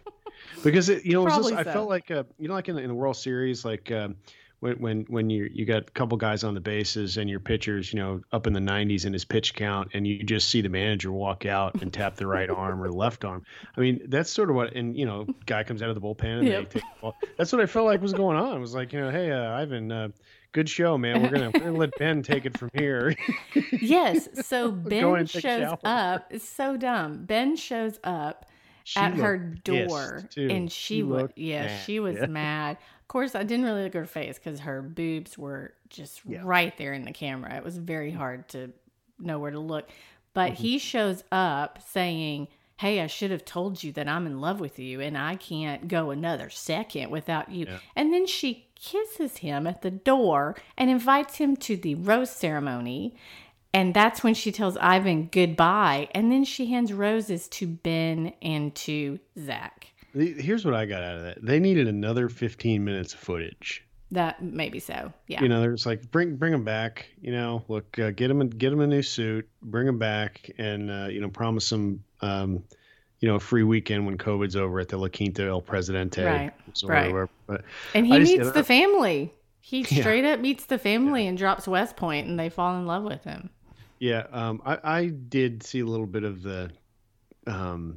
Because 0.63 0.91
it, 0.91 1.07
you 1.07 1.15
know, 1.15 1.23
it 1.23 1.25
was 1.25 1.37
just, 1.37 1.49
Probably 1.49 1.71
I 1.71 1.73
felt 1.73 1.89
like 1.89 2.11
uh, 2.11 2.25
you 2.39 2.49
know, 2.49 2.55
like 2.55 2.69
in 2.69 2.77
the, 2.77 2.83
in 2.83 2.89
the 2.89 2.95
World 2.95 3.17
Series, 3.17 3.65
like 3.65 3.91
um, 3.91 4.17
when 4.65 4.79
when 4.81 5.05
when 5.09 5.31
you 5.31 5.49
you 5.53 5.65
got 5.67 5.83
a 5.83 5.91
couple 5.93 6.17
guys 6.17 6.43
on 6.43 6.55
the 6.55 6.61
bases 6.61 7.17
and 7.19 7.29
your 7.29 7.39
pitchers, 7.41 7.93
you 7.93 7.99
know, 8.01 8.21
up 8.33 8.47
in 8.47 8.53
the 8.55 8.61
90s 8.61 9.05
in 9.05 9.13
his 9.13 9.25
pitch 9.25 9.55
count, 9.55 9.91
and 9.95 10.07
you 10.07 10.23
just 10.25 10.49
see 10.49 10.63
the 10.63 10.69
manager 10.69 11.13
walk 11.13 11.45
out 11.47 11.81
and 11.83 11.93
tap 11.93 12.17
the 12.17 12.27
right 12.27 12.49
arm 12.65 12.83
or 12.83 12.91
left 12.91 13.25
arm. 13.25 13.45
I 13.77 13.81
mean, 13.81 14.01
that's 14.09 14.31
sort 14.31 14.49
of 14.51 14.57
what, 14.57 14.73
and 14.75 14.97
you 14.97 15.05
know, 15.07 15.27
guy 15.47 15.63
comes 15.65 15.83
out 15.83 15.91
of 15.91 15.95
the 15.95 16.01
bullpen 16.01 16.39
and 16.39 16.49
Yep. 16.49 16.71
they 16.71 16.81
take 16.81 16.83
the 16.95 17.01
ball. 17.03 17.15
That's 17.37 17.53
what 17.53 17.61
I 17.61 17.67
felt 17.67 17.87
like 17.87 18.01
was 18.01 18.15
going 18.15 18.37
on. 18.37 18.57
It 18.57 18.61
was 18.61 18.75
like, 18.75 18.93
you 18.93 19.01
know, 19.01 19.11
hey, 19.11 19.31
uh, 19.31 19.51
Ivan. 19.53 19.93
Uh, 19.93 20.09
Good 20.53 20.69
show, 20.69 20.97
man. 20.97 21.21
We're 21.21 21.31
gonna, 21.31 21.51
we're 21.53 21.59
gonna 21.65 21.73
let 21.79 21.91
Ben 21.99 22.23
take 22.23 22.47
it 22.47 22.57
from 22.57 22.71
here. 22.75 23.17
Yes. 23.73 24.29
So 24.47 24.71
Ben 24.71 25.05
and 25.05 25.29
take 25.29 25.45
a 25.45 25.49
shows 25.49 25.79
up. 25.85 26.27
It's 26.31 26.49
so 26.49 26.77
dumb. 26.77 27.25
Ben 27.25 27.57
shows 27.57 27.99
up 28.05 28.47
She 28.85 29.01
at 29.01 29.15
her 29.15 29.37
door 29.37 30.23
and 30.37 30.71
she, 30.71 31.03
was 31.03 31.31
yeah 31.35 31.67
mad. 31.67 31.81
she 31.85 31.99
was 31.99 32.17
Yeah. 32.21 32.27
mad 32.27 32.79
of 33.05 33.09
course 33.09 33.35
i 33.35 33.43
didn't 33.43 33.65
really 33.67 33.83
look 33.85 33.95
at 33.95 33.99
her 33.99 34.07
face 34.07 34.39
because 34.39 34.61
her 34.61 34.81
boobs 34.83 35.37
were 35.39 35.75
just 35.91 36.23
Yeah. 36.27 36.41
right 36.43 36.77
there 36.79 36.93
in 36.95 37.05
the 37.05 37.13
camera 37.13 37.55
it 37.55 37.63
was 37.63 37.77
very 37.77 38.11
hard 38.11 38.49
to 38.51 38.73
know 39.19 39.39
where 39.39 39.51
to 39.51 39.61
look 39.61 39.89
but 40.33 40.53
Mm-hmm. 40.53 40.63
he 40.63 40.79
shows 40.79 41.23
up 41.31 41.79
saying 41.87 42.49
hey 42.79 43.01
i 43.01 43.07
should 43.07 43.31
have 43.31 43.45
told 43.45 43.83
you 43.85 43.93
that 43.93 44.09
i'm 44.09 44.27
in 44.27 44.41
love 44.41 44.59
with 44.59 44.79
you 44.79 45.01
and 45.01 45.17
i 45.19 45.37
can't 45.37 45.87
go 45.87 46.11
another 46.11 46.49
second 46.51 47.11
without 47.11 47.51
you 47.51 47.67
Yeah. 47.69 47.79
and 47.95 48.13
then 48.13 48.27
she 48.27 48.69
kisses 48.75 49.37
him 49.39 49.67
at 49.67 49.83
the 49.83 49.91
door 49.91 50.57
and 50.77 50.91
invites 50.91 51.37
him 51.37 51.57
to 51.59 51.77
the 51.77 51.95
rose 51.95 52.31
ceremony 52.31 53.15
and 53.73 53.93
that's 53.93 54.23
when 54.23 54.35
she 54.35 54.53
tells 54.53 54.77
Ivan 54.77 55.29
goodbye. 55.33 56.07
And 56.13 56.31
then 56.31 56.45
she 56.45 56.67
hands 56.67 56.93
roses 56.93 57.49
to 57.49 57.67
Ben 57.67 58.33
and 58.41 58.73
to 58.77 59.19
Zach. 59.37 59.89
Here's 60.15 60.65
what 60.65 60.75
I 60.75 60.87
got 60.87 61.03
out 61.03 61.17
of 61.17 61.23
that. 61.25 61.45
They 61.45 61.59
needed 61.61 61.89
another 61.89 62.29
15 62.29 62.85
minutes 62.85 63.15
of 63.15 63.21
footage. 63.21 63.85
That 64.11 64.43
maybe 64.43 64.79
so. 64.79 65.13
Yeah. 65.27 65.43
You 65.43 65.49
know, 65.49 65.61
there's 65.61 65.87
like 65.87 66.11
bring 66.11 66.37
bring 66.37 66.53
them 66.53 66.63
back. 66.65 67.07
You 67.21 67.33
know, 67.33 67.65
look, 67.69 67.99
uh, 67.99 68.11
get 68.11 68.29
them 68.29 68.41
a, 68.41 68.45
get 68.45 68.73
'em 68.73 68.81
a 68.81 68.87
new 68.87 69.03
suit, 69.03 69.49
bring 69.63 69.87
them 69.87 69.99
back, 69.99 70.51
and 70.59 70.91
uh, 70.91 71.07
you 71.11 71.21
know, 71.21 71.29
promise 71.29 71.69
them, 71.71 72.05
um, 72.21 72.63
you 73.19 73.29
know, 73.29 73.37
a 73.37 73.41
free 73.41 73.65
weekend 73.65 74.07
when 74.07 74.17
COVID's 74.17 74.55
over 74.55 74.79
at 74.79 74.89
the 74.89 74.99
La 74.99 75.09
Quinta 75.09 75.43
El 75.45 75.61
Presidente. 75.63 76.23
Right, 76.25 76.53
right. 76.85 77.13
whatever. 77.13 77.29
But 77.47 77.63
and 77.95 78.07
he 78.07 78.19
just- 78.19 78.33
meets 78.37 78.53
the 78.53 78.63
family. 78.63 79.33
He 79.61 79.81
Yeah. 79.91 80.01
straight 80.03 80.25
up 80.27 80.39
meets 80.41 80.67
the 80.67 80.79
family 80.79 81.27
and 81.27 81.37
drops 81.37 81.67
West 81.67 81.97
Point 81.97 82.29
and 82.29 82.39
they 82.39 82.51
fall 82.51 82.77
in 82.79 82.87
love 82.87 83.03
with 83.03 83.25
him. 83.25 83.49
Yeah, 83.99 84.27
um, 84.31 84.61
I, 84.67 84.79
I 84.85 85.07
did 85.07 85.63
see 85.63 85.81
a 85.81 85.87
little 85.87 86.07
bit 86.07 86.23
of 86.25 86.43
the, 86.43 86.71
um, 87.47 87.97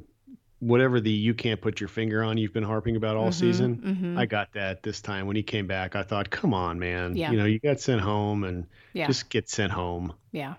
whatever 0.60 1.00
the 1.00 1.10
you 1.10 1.34
can't 1.34 1.60
put 1.60 1.80
your 1.80 1.88
finger 1.88 2.22
on 2.22 2.36
you've 2.36 2.52
been 2.52 2.64
harping 2.64 2.96
about 2.96 3.16
all 3.16 3.30
season. 3.30 3.74
hmm 3.76 4.18
I 4.18 4.26
got 4.26 4.52
that 4.54 4.82
this 4.82 5.00
time 5.00 5.26
when 5.26 5.36
he 5.36 5.42
came 5.42 5.66
back. 5.66 5.94
I 5.94 6.02
thought, 6.02 6.30
come 6.30 6.52
on, 6.52 6.78
man, 6.78 7.16
Yeah. 7.16 7.30
you 7.30 7.36
know, 7.36 7.44
you 7.44 7.58
got 7.60 7.80
sent 7.80 8.00
home 8.00 8.44
and 8.44 8.66
Yeah. 8.92 9.06
just 9.06 9.30
get 9.30 9.48
sent 9.48 9.70
home. 9.72 10.12
Yeah. 10.32 10.54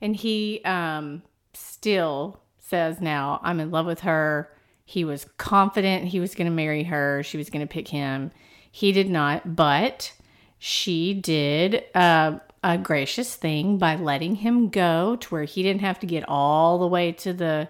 And 0.00 0.16
he 0.16 0.62
um 0.64 1.22
still 1.52 2.40
says 2.58 3.00
now, 3.00 3.40
I'm 3.42 3.60
in 3.60 3.70
love 3.70 3.86
with 3.86 4.00
her. 4.00 4.50
He 4.84 5.04
was 5.04 5.26
confident 5.36 6.04
he 6.08 6.20
was 6.20 6.34
going 6.34 6.46
to 6.46 6.52
marry 6.54 6.84
her. 6.84 7.22
She 7.22 7.36
was 7.36 7.50
going 7.50 7.66
to 7.66 7.72
pick 7.72 7.88
him. 7.88 8.30
He 8.70 8.92
did 8.92 9.10
not, 9.10 9.56
but 9.56 10.12
she 10.58 11.12
did 11.14 11.84
uh, 11.94 12.38
a 12.62 12.78
gracious 12.78 13.34
thing 13.36 13.78
by 13.78 13.96
letting 13.96 14.36
him 14.36 14.68
go 14.68 15.16
to 15.16 15.28
where 15.28 15.44
he 15.44 15.62
didn't 15.62 15.80
have 15.82 15.98
to 16.00 16.06
get 16.06 16.24
all 16.28 16.78
the 16.78 16.86
way 16.86 17.12
to 17.12 17.32
the 17.32 17.68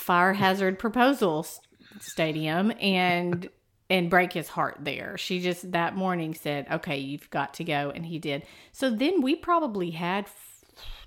fire 0.00 0.32
hazard 0.32 0.78
proposal 0.78 1.46
stadium 2.00 2.72
and 2.80 3.48
and 3.88 4.08
break 4.08 4.32
his 4.32 4.48
heart 4.48 4.78
there. 4.80 5.18
She 5.18 5.40
just 5.40 5.72
that 5.72 5.96
morning 5.96 6.34
said, 6.34 6.66
"Okay, 6.70 6.98
you've 6.98 7.28
got 7.30 7.54
to 7.54 7.64
go," 7.64 7.92
and 7.94 8.06
he 8.06 8.18
did. 8.18 8.44
So 8.72 8.90
then 8.90 9.20
we 9.20 9.36
probably 9.36 9.90
had 9.90 10.26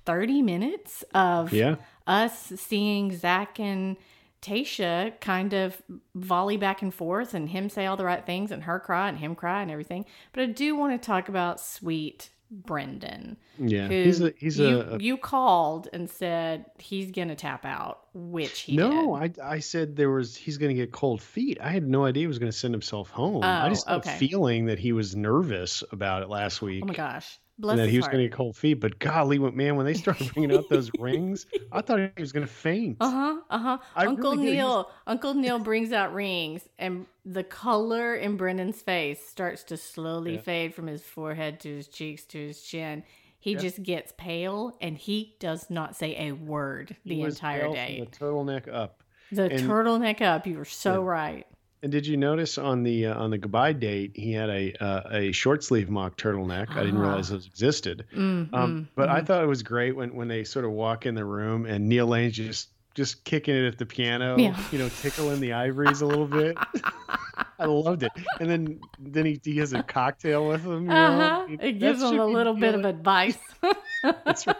thirty 0.05 0.41
minutes 0.41 1.03
of 1.13 1.53
Yeah, 1.53 1.75
us 2.05 2.53
seeing 2.57 3.15
Zach 3.15 3.59
and 3.59 3.97
Tasha 4.41 5.19
kind 5.21 5.53
of 5.53 5.81
volley 6.13 6.57
back 6.57 6.81
and 6.81 6.93
forth, 6.93 7.33
and 7.33 7.49
him 7.49 7.69
say 7.69 7.85
all 7.85 7.95
the 7.95 8.03
right 8.03 8.25
things, 8.25 8.51
and 8.51 8.63
her 8.63 8.79
cry, 8.79 9.07
and 9.07 9.17
him 9.17 9.35
cry, 9.35 9.61
and 9.61 9.71
everything. 9.71 10.05
But 10.33 10.43
I 10.43 10.45
do 10.47 10.75
want 10.75 11.01
to 11.01 11.05
talk 11.05 11.29
about 11.29 11.61
sweet 11.61 12.29
Brendan 12.53 13.37
yeah. 13.59 13.87
He's 13.87 14.21
a 14.21 14.33
he's 14.37 14.57
you, 14.59 14.79
a, 14.79 14.95
a 14.95 14.97
you 14.99 15.17
called 15.17 15.87
and 15.93 16.09
said 16.09 16.65
he's 16.79 17.11
gonna 17.11 17.35
tap 17.35 17.65
out, 17.65 17.99
which 18.13 18.61
he 18.61 18.75
no. 18.77 19.17
did. 19.19 19.39
I 19.39 19.55
I 19.55 19.59
said 19.59 19.95
there 19.95 20.09
was 20.09 20.35
he's 20.35 20.57
going 20.57 20.75
to 20.75 20.81
get 20.81 20.91
cold 20.91 21.21
feet. 21.21 21.59
I 21.61 21.69
had 21.69 21.87
no 21.87 22.05
idea 22.05 22.21
he 22.21 22.27
was 22.27 22.39
going 22.39 22.51
to 22.51 22.57
send 22.57 22.73
himself 22.73 23.09
home. 23.09 23.43
I 23.43 23.67
Oh, 23.67 23.69
just 23.69 23.87
had 23.87 23.97
okay. 23.97 24.15
a 24.15 24.17
feeling 24.17 24.65
that 24.65 24.79
he 24.79 24.91
was 24.91 25.15
nervous 25.15 25.83
about 25.91 26.23
it 26.23 26.29
last 26.29 26.61
week. 26.61 26.83
oh 26.83 26.87
my 26.87 26.93
gosh, 26.93 27.39
bless 27.59 27.73
and 27.73 27.81
that 27.81 27.89
he 27.89 27.97
was 27.97 28.07
going 28.07 28.19
to 28.19 28.23
get 28.29 28.31
cold 28.33 28.55
feet. 28.57 28.75
But 28.75 28.99
golly, 28.99 29.37
man, 29.39 29.75
when 29.75 29.85
they 29.85 29.93
started 29.93 30.31
bringing 30.33 30.55
out 30.55 30.69
those 30.69 30.89
rings, 30.99 31.45
I 31.71 31.81
thought 31.81 31.99
he 31.99 32.09
was 32.21 32.31
going 32.31 32.45
to 32.45 32.51
faint. 32.51 32.97
Uh 32.99 33.09
huh. 33.11 33.41
Uh 33.49 33.57
huh. 33.59 33.77
Uncle 33.95 34.31
really. 34.35 34.53
Neil. 34.53 34.91
Uncle 35.07 35.33
Neil 35.33 35.59
brings 35.59 35.91
out 35.91 36.13
rings, 36.13 36.67
and 36.79 37.05
the 37.25 37.43
color 37.43 38.15
in 38.15 38.37
Brendan's 38.37 38.81
face 38.81 39.25
starts 39.27 39.63
to 39.65 39.77
slowly 39.77 40.35
Yeah. 40.35 40.41
fade 40.41 40.73
from 40.75 40.87
his 40.87 41.03
forehead 41.03 41.59
to 41.61 41.69
his 41.75 41.87
cheeks 41.87 42.23
to 42.25 42.37
his 42.47 42.61
chin. 42.61 43.03
He 43.39 43.53
Yeah. 43.53 43.59
just 43.59 43.83
gets 43.83 44.13
pale, 44.17 44.77
and 44.79 44.97
he 44.97 45.35
does 45.39 45.69
not 45.69 45.95
say 45.95 46.15
a 46.29 46.31
word 46.31 46.95
He 47.03 47.09
the 47.15 47.21
entire 47.23 47.71
day. 47.73 48.07
the 48.09 48.17
turtleneck 48.25 48.73
up. 48.73 49.03
The 49.33 49.43
and- 49.49 49.69
turtleneck 49.69 50.21
up. 50.21 50.47
You 50.47 50.57
were 50.57 50.63
so 50.65 51.01
Yeah. 51.03 51.09
right. 51.09 51.47
And 51.83 51.91
did 51.91 52.07
you 52.07 52.15
notice 52.15 52.57
on 52.57 52.81
the 52.83 53.07
uh, 53.07 53.15
on 53.21 53.29
the 53.29 53.37
goodbye 53.37 53.73
date 53.73 54.13
he 54.15 54.31
had 54.31 54.49
a 54.49 54.73
uh, 54.83 55.01
a 55.11 55.31
short 55.33 55.63
sleeve 55.65 55.89
mock 55.89 56.15
turtleneck? 56.17 56.71
I 56.71 56.83
didn't 56.85 56.97
Ah. 56.97 57.01
realize 57.09 57.29
those 57.29 57.45
existed. 57.45 58.05
Mm, 58.15 58.53
Um, 58.53 58.87
but 58.95 59.09
I 59.09 59.19
mm. 59.19 59.27
thought 59.27 59.43
it 59.43 59.47
was 59.47 59.63
great 59.63 59.93
when 59.95 60.15
when 60.15 60.29
they 60.29 60.45
sort 60.45 60.63
of 60.63 60.71
walk 60.71 61.05
in 61.05 61.13
the 61.13 61.25
room 61.25 61.65
and 61.65 61.89
Neil 61.89 62.07
Lane's 62.07 62.37
just 62.37 62.69
just 62.95 63.23
kicking 63.25 63.55
it 63.55 63.65
at 63.67 63.77
the 63.77 63.85
piano, 63.85 64.37
Yeah. 64.39 64.55
you 64.71 64.77
know, 64.79 64.87
tickling 65.01 65.39
the 65.41 65.51
ivories 65.53 66.01
a 66.01 66.05
little 66.05 66.27
bit. 66.27 66.55
I 67.59 67.65
loved 67.65 68.03
it. 68.03 68.11
And 68.39 68.49
then 68.49 68.79
then 68.99 69.25
he, 69.25 69.41
he 69.43 69.57
has 69.57 69.73
a 69.73 69.83
cocktail 69.83 70.47
with 70.47 70.63
him. 70.63 70.83
You 70.83 70.87
know? 70.87 70.95
Uh 70.95 71.17
huh. 71.19 71.45
He- 71.47 71.67
It 71.67 71.79
gives 71.79 72.01
him 72.01 72.17
a 72.19 72.25
little 72.25 72.53
bit 72.53 72.75
of 72.75 72.85
advice. 72.85 73.37
That's 74.03 74.47
right. 74.47 74.55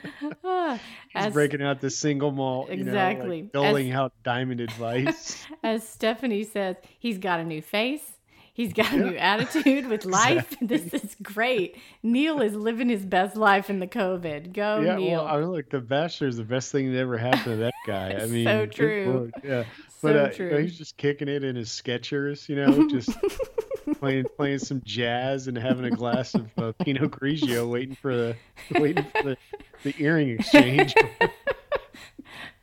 He's 0.42 0.80
as, 1.14 1.32
breaking 1.32 1.62
out 1.62 1.80
the 1.80 1.90
single 1.90 2.30
malt, 2.32 2.68
you 2.68 2.74
Exactly. 2.74 3.42
know, 3.52 3.60
like 3.60 3.70
doling 3.70 3.92
out 3.92 4.12
diamond 4.22 4.60
advice. 4.60 5.44
as 5.62 5.86
Stephanie 5.88 6.44
says, 6.44 6.76
he's 6.98 7.18
got 7.18 7.40
a 7.40 7.44
new 7.44 7.62
face. 7.62 8.02
He's 8.52 8.72
got 8.72 8.92
a 8.92 8.96
new 8.96 9.16
attitude 9.16 9.88
with 9.88 10.04
life. 10.04 10.54
This 10.60 10.94
is 10.94 11.16
great. 11.20 11.76
Neil 12.04 12.40
is 12.40 12.54
living 12.54 12.88
his 12.88 13.04
best 13.04 13.34
life 13.34 13.68
in 13.68 13.80
the 13.80 13.88
COVID. 13.88 14.52
Go, 14.52 14.78
yeah, 14.80 14.94
Neil. 14.94 15.24
well, 15.24 15.26
I 15.26 15.40
mean, 15.40 15.50
look, 15.50 15.70
the 15.70 15.80
Bachelor 15.80 16.28
is 16.28 16.36
the 16.36 16.44
best 16.44 16.70
thing 16.70 16.92
that 16.92 16.98
ever 17.00 17.18
happened 17.18 17.44
to 17.44 17.56
that 17.56 17.74
guy. 17.84 18.12
I 18.12 18.26
mean, 18.26 18.44
So 18.44 18.66
true. 18.66 19.32
Yeah, 19.42 19.64
so 19.64 19.68
but 20.02 20.16
uh, 20.16 20.30
you 20.38 20.50
know, 20.50 20.58
he's 20.58 20.78
just 20.78 20.96
kicking 20.96 21.26
it 21.26 21.42
in 21.42 21.56
his 21.56 21.68
Skechers, 21.70 22.48
you 22.48 22.54
know, 22.54 22.88
just 22.88 23.10
playing 23.98 24.26
playing 24.36 24.58
some 24.58 24.82
jazz 24.84 25.46
and 25.48 25.56
having 25.56 25.84
a 25.84 25.90
glass 25.90 26.34
of 26.34 26.50
uh, 26.58 26.72
Pinot 26.80 27.10
Grigio, 27.10 27.68
waiting 27.68 27.94
for 27.94 28.14
the 28.14 28.36
waiting 28.72 29.04
for 29.04 29.22
the, 29.30 29.36
the 29.82 29.94
earring 29.98 30.30
exchange. 30.30 30.94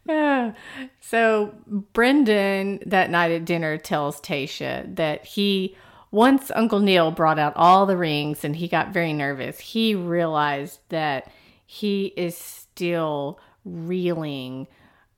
Yeah. 0.05 0.53
So 0.99 1.53
Brendan 1.67 2.79
that 2.85 3.09
night 3.09 3.31
at 3.31 3.45
dinner 3.45 3.77
tells 3.77 4.19
Tasha 4.19 4.95
that 4.95 5.25
he 5.25 5.75
once 6.09 6.51
Uncle 6.55 6.79
Neil 6.79 7.11
brought 7.11 7.39
out 7.39 7.53
all 7.55 7.85
the 7.85 7.95
rings 7.95 8.43
and 8.43 8.55
he 8.55 8.67
got 8.67 8.91
very 8.93 9.13
nervous. 9.13 9.59
He 9.59 9.95
realized 9.95 10.79
that 10.89 11.31
he 11.65 12.07
is 12.17 12.35
still 12.35 13.39
reeling 13.63 14.67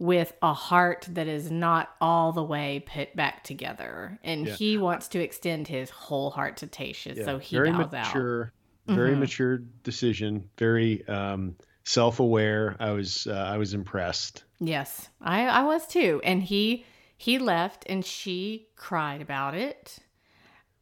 with 0.04 0.34
a 0.42 0.54
heart 0.54 1.08
that 1.12 1.28
is 1.28 1.50
not 1.50 1.96
all 2.02 2.34
the 2.34 2.44
way 2.44 2.84
put 2.86 3.16
back 3.16 3.42
together. 3.44 4.20
And 4.22 4.46
Yeah. 4.48 4.54
he 4.56 4.78
wants 4.78 5.08
to 5.10 5.20
extend 5.22 5.70
his 5.70 5.90
whole 5.90 6.30
heart 6.30 6.58
to 6.58 6.68
Tasha. 6.68 7.16
Yeah, 7.16 7.24
so 7.24 7.38
he 7.38 7.56
very 7.56 7.72
bows 7.72 7.94
out. 7.94 8.08
mature, 8.08 8.52
very 8.88 9.16
Mhm. 9.16 9.20
mature 9.20 9.58
decision. 9.84 10.50
Very 10.58 11.08
um, 11.08 11.56
self-aware. 11.86 12.76
I 12.82 12.92
was 12.92 13.28
uh, 13.28 13.34
I 13.34 13.58
was 13.58 13.74
impressed. 13.74 14.44
Yes, 14.60 15.08
I, 15.22 15.48
I 15.48 15.64
was 15.64 15.88
too. 15.88 16.20
And 16.26 16.44
he 16.44 16.86
he 17.18 17.40
left 17.40 17.86
and 17.88 18.04
she 18.04 18.68
cried 18.76 19.22
about 19.22 19.56
it. 19.56 20.00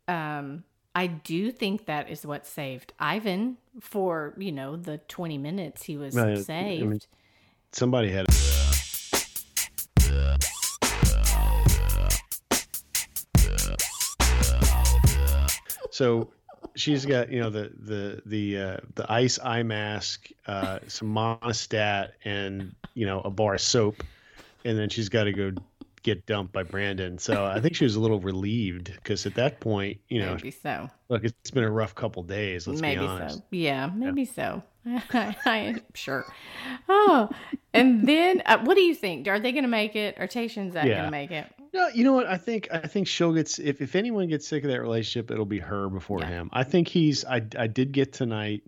Um 0.08 0.64
I 0.96 1.06
do 1.08 1.52
think 1.52 1.86
that 1.86 2.10
is 2.10 2.26
what 2.26 2.48
saved 2.48 2.92
Ivan 3.00 3.58
for, 3.80 4.34
you 4.38 4.52
know, 4.52 4.76
the 4.76 4.98
20 4.98 5.38
minutes 5.38 5.84
he 5.84 5.96
was 5.96 6.16
Right, 6.16 6.24
I 6.26 6.34
mean- 6.34 6.44
saved. 6.44 7.08
Somebody 7.72 8.10
had. 8.12 8.26
So 15.92 16.30
she's 16.76 17.06
got 17.06 17.32
you 17.32 17.42
know 17.42 17.50
the 17.50 17.72
the 17.78 18.22
the 18.26 18.58
uh, 18.58 18.78
the 18.96 19.12
ice 19.12 19.40
eye 19.44 19.62
mask, 19.62 20.30
uh, 20.48 20.80
some 20.88 21.14
Monistat, 21.14 22.12
and 22.26 22.74
you 22.96 23.06
know 23.06 23.22
a 23.22 23.30
bar 23.30 23.56
of 23.56 23.62
soap, 23.62 24.04
and 24.66 24.78
then 24.80 24.90
she's 24.90 25.10
got 25.10 25.26
to 25.26 25.32
go 25.32 25.52
get 26.04 26.26
dumped 26.26 26.54
by 26.54 26.64
Brandon. 26.64 27.18
So 27.18 27.46
I 27.46 27.60
think 27.60 27.76
she 27.76 27.84
was 27.84 27.96
a 27.96 28.00
little 28.00 28.20
relieved 28.20 28.92
because 28.94 29.26
at 29.26 29.36
that 29.36 29.60
point, 29.60 30.00
you 30.08 30.20
know, 30.20 30.36
maybe 30.36 30.52
so. 30.52 30.90
look, 31.10 31.24
it's 31.24 31.52
been 31.52 31.64
a 31.64 31.72
rough 31.72 31.96
couple 31.96 32.24
days. 32.24 32.68
Let's 32.68 32.82
maybe 32.82 33.02
be 33.02 33.08
honest. 33.08 33.38
so. 33.38 33.44
Yeah, 33.52 33.90
maybe 33.94 34.26
so. 34.26 34.64
I, 35.14 35.36
am 35.46 35.82
sure. 35.94 36.26
Oh, 36.90 37.30
and 37.74 38.08
then 38.08 38.42
uh, 38.46 38.60
what 38.64 38.76
do 38.76 38.82
you 38.82 38.96
think? 38.96 39.28
Are 39.28 39.40
they 39.40 39.52
going 39.52 39.64
to 39.64 39.70
make 39.70 39.96
it? 39.96 40.16
Or 40.20 40.26
Tasha's 40.28 40.74
that 40.74 40.86
Yeah. 40.88 40.94
going 40.96 41.06
to 41.06 41.12
make 41.12 41.32
it? 41.32 41.46
No, 41.74 41.88
you 41.90 42.04
know 42.04 42.14
what? 42.14 42.26
I 42.26 42.38
think 42.38 42.68
I 42.72 42.80
think 42.88 43.08
she'll 43.08 43.32
get 43.34 43.60
if 43.60 43.80
if 43.82 43.96
anyone 43.96 44.28
gets 44.28 44.48
sick 44.48 44.64
of 44.64 44.72
that 44.72 44.82
relationship, 44.82 45.30
it'll 45.32 45.46
be 45.46 45.60
her 45.60 45.88
before 45.88 46.20
Yeah. 46.20 46.28
him. 46.30 46.50
I 46.52 46.64
think 46.64 46.88
he's. 46.88 47.24
I 47.24 47.42
I 47.58 47.68
did 47.68 47.92
get 47.92 48.12
tonight. 48.12 48.64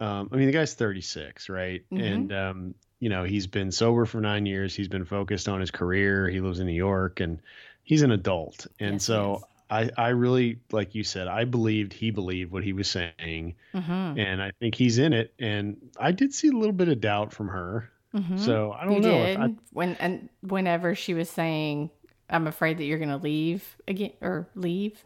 Um, 0.00 0.28
I 0.32 0.36
mean, 0.36 0.46
the 0.46 0.52
guy's 0.52 0.74
36, 0.74 1.48
right? 1.48 1.82
Mhm. 1.92 2.02
And 2.14 2.32
um, 2.32 2.74
you 3.04 3.10
know, 3.10 3.22
he's 3.24 3.46
been 3.46 3.70
sober 3.70 4.06
for 4.06 4.20
nine 4.20 4.46
years. 4.46 4.74
He's 4.74 4.88
been 4.88 5.04
focused 5.04 5.46
on 5.48 5.60
his 5.60 5.70
career. 5.70 6.28
He 6.28 6.40
lives 6.40 6.58
in 6.58 6.66
New 6.66 6.72
York, 6.90 7.20
and 7.20 7.38
he's 7.82 8.02
an 8.02 8.10
adult. 8.12 8.66
And 8.80 8.94
Yes, 8.94 9.04
so. 9.04 9.44
I 9.70 9.90
I 9.96 10.08
really 10.08 10.58
like 10.72 10.94
you 10.94 11.02
said. 11.04 11.26
I 11.26 11.44
believed 11.44 11.92
he 11.94 12.10
believed 12.10 12.52
what 12.52 12.62
he 12.62 12.72
was 12.74 12.88
saying, 12.88 13.54
Mm-hmm. 13.74 14.18
and 14.18 14.42
I 14.42 14.52
think 14.60 14.74
he's 14.74 14.98
in 14.98 15.12
it. 15.14 15.32
And 15.38 15.76
I 15.98 16.12
did 16.12 16.34
see 16.34 16.48
a 16.48 16.52
little 16.52 16.74
bit 16.74 16.88
of 16.88 17.00
doubt 17.00 17.32
from 17.32 17.48
her. 17.48 17.90
Mm-hmm. 18.14 18.36
So 18.36 18.72
I 18.72 18.84
don't 18.84 18.92
you 18.94 19.00
know. 19.00 19.24
did 19.24 19.30
If 19.30 19.38
I, 19.40 19.54
when 19.72 19.96
and 20.00 20.28
whenever 20.42 20.94
she 20.94 21.14
was 21.14 21.30
saying, 21.30 21.90
"I'm 22.28 22.46
afraid 22.46 22.76
that 22.78 22.84
you're 22.84 22.98
going 22.98 23.16
to 23.18 23.22
leave 23.32 23.76
again 23.88 24.12
or 24.20 24.46
leave." 24.54 25.02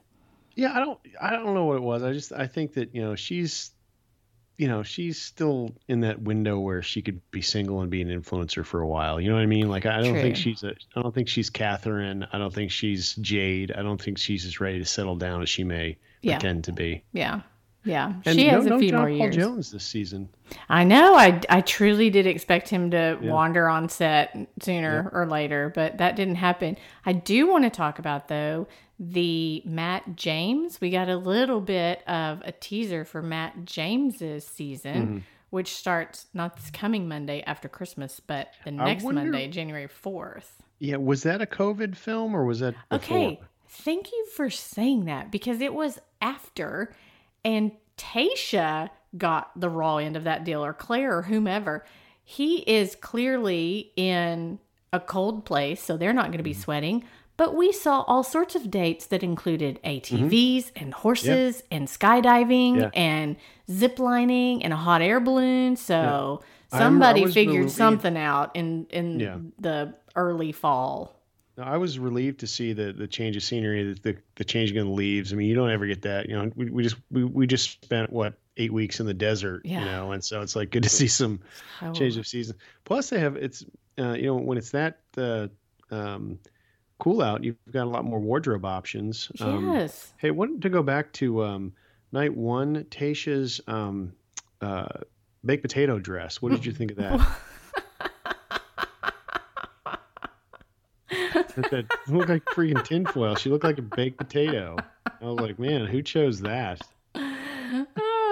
Yeah, 0.56 0.72
I 0.74 0.80
don't 0.80 0.98
I 1.20 1.30
don't 1.30 1.54
know 1.54 1.64
what 1.64 1.76
it 1.76 1.82
was. 1.82 2.02
I 2.02 2.12
just 2.12 2.32
I 2.32 2.48
think 2.48 2.74
that, 2.74 2.92
you 2.94 3.00
know, 3.00 3.14
she's 3.14 3.70
you 4.58 4.66
know, 4.68 4.82
she's 4.82 5.18
still 5.22 5.70
in 5.86 6.00
that 6.00 6.20
window 6.20 6.58
where 6.58 6.82
she 6.82 7.00
could 7.00 7.20
be 7.30 7.40
single 7.40 7.80
and 7.80 7.90
be 7.90 8.02
an 8.02 8.08
influencer 8.08 8.64
for 8.66 8.80
a 8.80 8.86
while. 8.86 9.20
You 9.20 9.28
know 9.30 9.36
what 9.36 9.42
I 9.42 9.46
mean? 9.46 9.68
Like 9.70 9.86
I 9.86 10.02
don't 10.02 10.14
think 10.14 10.36
she's 10.36 10.62
a 10.64 10.74
I 10.96 11.00
don't 11.00 11.14
think 11.14 11.28
she's 11.28 11.48
Catherine. 11.48 12.26
I 12.32 12.38
don't 12.38 12.52
think 12.52 12.70
she's 12.72 13.14
Jade. 13.14 13.72
I 13.72 13.82
don't 13.82 14.02
think 14.02 14.18
she's 14.18 14.44
as 14.44 14.60
ready 14.60 14.80
to 14.80 14.84
settle 14.84 15.16
down 15.16 15.40
as 15.42 15.48
she 15.48 15.62
may 15.64 15.96
Yeah. 16.22 16.38
pretend 16.38 16.64
to 16.64 16.72
be. 16.72 17.04
Yeah, 17.12 17.40
yeah. 17.88 18.12
And 18.24 18.38
she 18.38 18.46
no, 18.46 18.52
has 18.52 18.66
a 18.66 18.70
no 18.70 18.78
few 18.78 18.90
John 18.90 19.00
more 19.00 19.08
Paul 19.08 19.16
years. 19.18 19.36
Jones 19.36 19.70
this 19.72 19.84
season. 19.84 20.28
I 20.68 20.84
know. 20.84 21.14
I 21.14 21.40
I 21.48 21.60
truly 21.62 22.10
did 22.10 22.26
expect 22.26 22.68
him 22.68 22.90
to 22.92 23.18
Yeah. 23.20 23.30
wander 23.32 23.68
on 23.68 23.88
set 23.88 24.36
sooner 24.60 25.10
or 25.12 25.26
later, 25.26 25.72
but 25.74 25.98
that 25.98 26.14
didn't 26.16 26.36
happen. 26.36 26.76
I 27.04 27.12
do 27.14 27.48
want 27.48 27.64
to 27.64 27.70
talk 27.70 27.98
about 27.98 28.28
though 28.28 28.68
the 29.00 29.62
Matt 29.64 30.16
James. 30.16 30.80
We 30.80 30.90
got 30.90 31.08
a 31.08 31.16
little 31.16 31.60
bit 31.60 32.02
of 32.08 32.42
a 32.44 32.52
teaser 32.52 33.04
for 33.04 33.22
Matt 33.22 33.64
James's 33.64 34.46
season. 34.46 34.94
Mm-hmm. 35.06 35.18
which 35.50 35.74
starts 35.74 36.26
not 36.34 36.56
this 36.56 36.70
coming 36.70 37.08
Monday 37.08 37.42
after 37.46 37.68
Christmas, 37.70 38.20
but 38.20 38.52
the 38.66 38.70
next 38.70 39.02
wonder- 39.02 39.22
Monday, 39.22 39.48
January 39.48 39.88
4th. 39.88 40.44
Yeah, 40.78 40.96
was 40.96 41.22
that 41.22 41.40
a 41.40 41.46
COVID 41.46 41.96
film 41.96 42.34
or 42.36 42.44
was 42.44 42.60
that 42.60 42.74
before? 42.90 43.16
Okay, 43.16 43.40
thank 43.66 44.12
you 44.12 44.26
for 44.36 44.50
saying 44.50 45.06
that 45.06 45.30
because 45.32 45.62
it 45.62 45.72
was 45.72 45.98
after, 46.20 46.94
and 47.48 47.72
Tasha 47.96 48.90
got 49.16 49.58
the 49.58 49.70
raw 49.70 49.96
end 49.96 50.16
of 50.16 50.24
that 50.24 50.44
deal, 50.44 50.62
or 50.64 50.72
Claire, 50.74 51.16
or 51.18 51.22
whomever. 51.22 51.84
He 52.22 52.58
is 52.58 52.94
clearly 52.94 53.90
in 53.96 54.58
a 54.92 55.00
cold 55.00 55.44
place, 55.46 55.82
so 55.82 55.96
they're 55.96 56.12
not 56.12 56.26
going 56.26 56.38
to 56.38 56.44
be 56.44 56.52
sweating. 56.52 57.04
But 57.38 57.54
we 57.54 57.72
saw 57.72 58.02
all 58.02 58.22
sorts 58.22 58.54
of 58.54 58.70
dates 58.70 59.06
that 59.06 59.22
included 59.22 59.78
ATVs 59.84 60.72
and 60.76 60.92
horses 60.92 61.62
and 61.70 61.86
skydiving 61.88 62.76
Yeah. 62.80 62.90
and 62.94 63.36
zip 63.70 63.98
lining 63.98 64.62
and 64.64 64.72
a 64.72 64.76
hot 64.76 65.02
air 65.02 65.20
balloon. 65.20 65.76
So 65.76 66.42
I 66.72 66.78
somebody 66.78 67.26
figured 67.26 67.70
something 67.70 68.16
out 68.16 68.54
in 68.56 68.86
in 68.90 69.20
Yeah. 69.20 69.36
the 69.58 69.94
early 70.16 70.52
fall. 70.52 71.14
I 71.58 71.76
was 71.76 71.98
relieved 71.98 72.40
to 72.40 72.46
see 72.46 72.72
the 72.72 72.92
the 72.92 73.06
change 73.06 73.36
of 73.36 73.42
scenery, 73.42 73.92
the 73.94 74.00
the, 74.12 74.18
the 74.36 74.44
changing 74.44 74.78
of 74.78 74.86
the 74.86 74.92
leaves. 74.92 75.32
I 75.32 75.36
mean, 75.36 75.48
you 75.48 75.54
don't 75.54 75.70
ever 75.70 75.86
get 75.86 76.02
that. 76.02 76.28
You 76.28 76.36
know, 76.36 76.50
we, 76.54 76.70
we 76.70 76.82
just 76.82 76.96
we, 77.10 77.24
we 77.24 77.46
just 77.46 77.82
spent 77.82 78.12
what 78.12 78.34
eight 78.56 78.72
weeks 78.72 78.98
in 79.00 79.06
the 79.06 79.14
desert, 79.14 79.62
Yeah. 79.64 79.78
you 79.80 79.84
know, 79.86 80.12
and 80.12 80.24
so 80.24 80.40
it's 80.42 80.56
like 80.56 80.70
good 80.70 80.82
to 80.82 80.88
see 80.88 81.06
some 81.08 81.40
Oh. 81.82 81.92
change 81.92 82.16
of 82.16 82.26
season. 82.26 82.56
Plus, 82.84 83.10
they 83.10 83.20
have 83.20 83.36
it's 83.36 83.64
uh, 83.98 84.12
you 84.12 84.26
know 84.26 84.36
when 84.36 84.58
it's 84.58 84.70
that 84.72 85.00
uh, 85.16 85.48
um, 85.90 86.38
cool 86.98 87.22
out, 87.22 87.44
you've 87.44 87.56
got 87.70 87.84
a 87.84 87.90
lot 87.90 88.04
more 88.04 88.18
wardrobe 88.20 88.64
options. 88.64 89.30
Um, 89.40 89.72
Yes. 89.72 90.12
Hey, 90.18 90.30
wanted 90.32 90.62
to 90.62 90.68
go 90.68 90.82
back 90.82 91.12
to 91.14 91.44
um, 91.44 91.72
night 92.12 92.34
one, 92.36 92.84
Tasha's 92.90 93.60
um, 93.68 94.12
uh, 94.60 94.88
baked 95.44 95.62
potato 95.62 95.98
dress. 95.98 96.42
What 96.42 96.50
did 96.52 96.66
you 96.66 96.72
think 96.72 96.90
of 96.92 96.96
that? 96.98 97.20
that, 101.70 101.86
looked 102.08 102.28
like 102.28 102.44
freaking 102.46 102.82
tinfoil. 102.84 103.34
She 103.34 103.50
looked 103.50 103.64
like 103.64 103.78
a 103.78 103.82
baked 103.82 104.18
potato. 104.18 104.76
I 105.06 105.24
was 105.24 105.40
like, 105.40 105.58
man, 105.58 105.86
who 105.86 106.02
chose 106.02 106.40
that? 106.40 106.82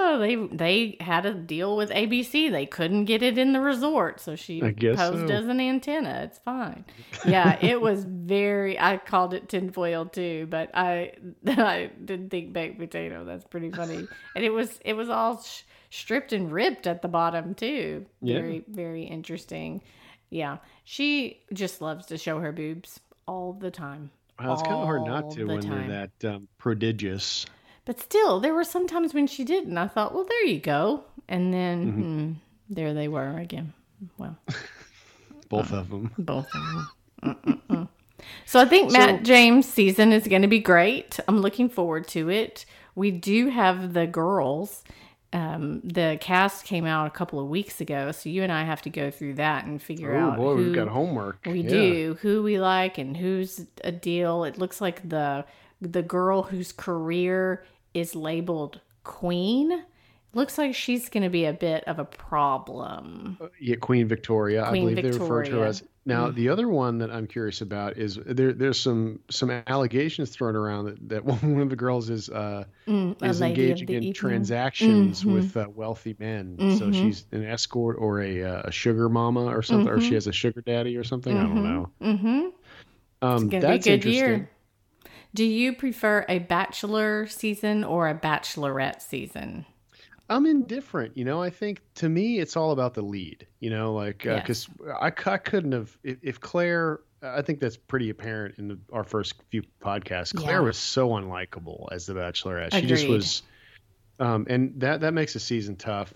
Oh, 0.09 0.19
they 0.21 0.37
they 0.37 0.97
had 1.01 1.27
a 1.27 1.35
deal 1.35 1.77
with 1.77 1.91
ABC. 1.91 2.51
They 2.51 2.65
couldn't 2.65 3.07
get 3.07 3.23
it 3.23 3.37
in 3.39 3.53
the 3.53 3.61
resort, 3.61 4.21
so 4.21 4.37
she 4.37 4.61
posed 4.61 4.99
so. 5.29 5.35
as 5.35 5.49
an 5.49 5.61
antenna. 5.61 6.23
It's 6.23 6.39
fine. 6.39 6.85
Yeah, 7.27 7.59
it 7.61 7.81
was 7.81 8.05
very. 8.05 8.79
I 8.79 8.99
called 8.99 9.35
it 9.35 9.49
tinfoil 9.49 10.07
too, 10.07 10.47
but 10.49 10.71
I 10.75 11.15
I 11.47 11.91
didn't 12.05 12.31
think 12.31 12.53
baked 12.53 12.79
potato. 12.79 13.25
That's 13.25 13.45
pretty 13.45 13.71
funny. 13.71 14.07
And 14.37 14.45
it 14.45 14.51
was 14.51 14.79
it 14.85 14.93
was 14.93 15.09
all 15.09 15.43
sh- 15.43 15.63
stripped 15.91 16.33
and 16.33 16.53
ripped 16.53 16.87
at 16.87 17.03
the 17.03 17.09
bottom 17.09 17.55
too. 17.55 18.07
Yeah. 18.23 18.41
Very 18.41 18.65
very 18.69 19.03
interesting. 19.03 19.83
Yeah, 20.31 20.59
she 20.85 21.43
just 21.53 21.81
loves 21.81 22.07
to 22.07 22.19
show 22.19 22.39
her 22.41 22.53
boobs 22.53 23.01
all 23.27 23.53
the 23.53 23.71
time. 23.71 24.11
Well, 24.39 24.53
it's 24.53 24.63
kind 24.63 24.75
of 24.75 24.85
hard 24.85 25.03
not 25.07 25.31
to 25.33 25.41
the 25.41 25.47
when 25.47 25.61
time. 25.63 25.89
they're 25.89 26.09
that 26.21 26.35
um, 26.35 26.49
prodigious. 26.59 27.47
But 27.85 28.01
still, 28.01 28.41
there 28.41 28.53
were 28.55 28.65
some 28.65 28.87
times 28.87 29.15
when 29.15 29.27
she 29.27 29.45
didn't. 29.45 29.79
I 29.79 29.87
thought, 29.89 30.15
well, 30.15 30.25
there 30.29 30.45
you 30.45 30.61
go. 30.61 31.05
And 31.29 31.53
then 31.55 31.87
Mm-hmm. 31.87 32.03
hmm, 32.03 32.33
there 32.69 32.93
they 32.95 33.09
were 33.09 33.39
again. 33.39 33.73
Well, 34.19 34.37
Both 35.49 35.73
of 35.73 35.89
them. 35.89 36.11
both 36.19 36.49
of 36.55 37.33
them. 37.69 37.89
So 38.45 38.61
I 38.61 38.65
think 38.65 38.91
Matt 38.93 39.23
James' 39.23 39.69
season 39.69 40.13
is 40.13 40.27
going 40.27 40.43
to 40.43 40.49
be 40.49 40.59
great. 40.59 41.19
I'm 41.29 41.39
looking 41.41 41.69
forward 41.69 42.09
to 42.09 42.29
it. 42.29 42.67
We 42.95 43.11
do 43.13 43.49
have 43.51 43.93
the 43.93 44.07
girls. 44.07 44.83
Um, 45.33 45.81
the 45.83 46.19
cast 46.21 46.65
came 46.65 46.87
out 46.87 47.07
a 47.07 47.11
couple 47.11 47.41
of 47.41 47.49
weeks 47.49 47.81
ago, 47.81 48.13
so 48.13 48.29
you 48.29 48.43
and 48.43 48.53
I 48.53 48.65
have 48.65 48.81
to 48.83 48.91
go 48.91 49.11
through 49.11 49.35
that 49.35 49.65
and 49.67 49.83
figure 49.83 50.15
Oh 50.15 50.21
out 50.31 50.37
boy, 50.37 50.55
who 50.57 50.65
we've 50.67 50.75
got 50.75 50.89
homework. 50.89 51.39
we 51.45 51.61
Yeah. 51.63 51.69
do 51.69 52.19
who 52.23 52.43
we 52.43 52.59
like 52.61 52.97
and 52.97 53.17
who's 53.17 53.67
a 53.85 53.93
deal. 53.93 54.45
It 54.45 54.57
looks 54.59 54.81
like 54.81 55.09
the 55.09 55.45
the 55.81 56.03
girl 56.03 56.45
whose 56.45 56.73
career 56.73 57.65
is 57.93 58.15
labeled 58.15 58.81
queen. 59.05 59.85
Looks 60.37 60.59
like 60.59 60.75
she's 60.75 61.09
going 61.09 61.23
to 61.23 61.31
be 61.31 61.47
a 61.47 61.53
bit 61.55 61.83
of 61.85 61.99
a 61.99 62.05
problem. 62.05 63.39
Yeah, 63.59 63.77
Queen 63.77 64.07
Victoria. 64.07 64.65
I 64.65 64.69
Queen 64.69 64.83
believe 64.83 64.97
they 65.03 65.11
refer 65.11 65.19
to 65.19 65.25
her 65.33 65.43
Victoria. 65.43 65.69
as. 65.71 65.83
Now, 66.05 66.29
Mm. 66.29 66.35
the 66.37 66.49
other 66.51 66.69
one 66.69 66.99
that 66.99 67.11
I'm 67.11 67.27
curious 67.27 67.63
about 67.63 67.97
is 67.97 68.17
there. 68.25 68.53
There's 68.53 68.79
some 68.79 69.19
some 69.31 69.51
allegations 69.67 70.31
thrown 70.31 70.55
around 70.55 70.85
that, 70.85 71.09
that 71.09 71.25
one 71.43 71.61
of 71.63 71.71
the 71.71 71.75
girls 71.75 72.11
is 72.11 72.29
uh, 72.29 72.65
Mm, 72.87 73.21
is 73.25 73.41
engaging 73.41 73.89
in 73.89 73.95
evening. 73.97 74.13
transactions 74.13 75.25
Mhm. 75.25 75.33
with 75.33 75.57
uh, 75.57 75.67
wealthy 75.75 76.15
men. 76.21 76.57
So 76.77 76.91
Mhm. 76.91 76.95
she's 76.95 77.25
an 77.33 77.43
escort 77.45 77.97
or 77.99 78.21
a 78.21 78.43
uh, 78.45 78.63
a 78.67 78.71
sugar 78.71 79.09
mama 79.09 79.47
or 79.47 79.63
something, 79.63 79.89
or 79.89 80.01
she 80.01 80.11
Mhm. 80.11 80.15
has 80.15 80.27
a 80.27 80.33
sugar 80.33 80.61
daddy 80.61 80.97
or 80.99 81.03
something. 81.03 81.37
I 81.37 81.43
don't 81.45 81.65
know. 81.65 81.91
Mm-hmm. 82.03 82.29
Um, 82.29 82.51
It's 83.23 83.45
going 83.45 83.49
be 83.51 83.57
a 83.57 83.61
that's 83.63 83.85
good 83.87 83.93
interesting. 83.95 84.13
year. 84.13 84.51
Do 85.35 85.45
you 85.45 85.73
prefer 85.75 86.25
a 86.29 86.39
bachelor 86.41 87.27
season 87.27 87.83
or 87.85 88.07
a 88.09 88.15
bachelorette 88.15 89.01
season? 89.03 89.65
I'm 90.29 90.47
indifferent. 90.47 91.17
You 91.17 91.25
know, 91.25 91.43
I 91.43 91.51
think 91.51 91.83
to 91.97 92.09
me 92.09 92.39
it's 92.41 92.57
all 92.57 92.73
about 92.73 92.95
the 92.95 93.03
lead. 93.03 93.47
You 93.61 93.71
know, 93.71 93.95
like 93.95 94.19
because 94.19 94.69
I 95.01 95.13
I 95.27 95.37
couldn't 95.39 95.73
have 95.73 95.97
if, 96.03 96.19
if 96.23 96.41
Claire. 96.41 97.01
I 97.23 97.41
think 97.43 97.61
that's 97.61 97.79
pretty 97.79 98.11
apparent 98.11 98.57
in 98.59 98.69
the, 98.69 98.79
our 98.93 99.03
first 99.03 99.35
few 99.51 99.63
podcasts. 99.83 100.37
Claire 100.37 100.57
Yeah. 100.61 100.67
was 100.67 100.77
so 100.77 101.09
unlikable 101.11 101.87
as 101.91 102.07
the 102.07 102.13
Bachelorette. 102.15 102.73
She 102.75 102.83
just 102.87 103.09
was, 103.09 103.43
um, 104.21 104.47
and 104.51 104.79
that 104.81 105.01
that 105.01 105.15
makes 105.15 105.35
a 105.35 105.41
season 105.41 105.77
tough. 105.77 106.13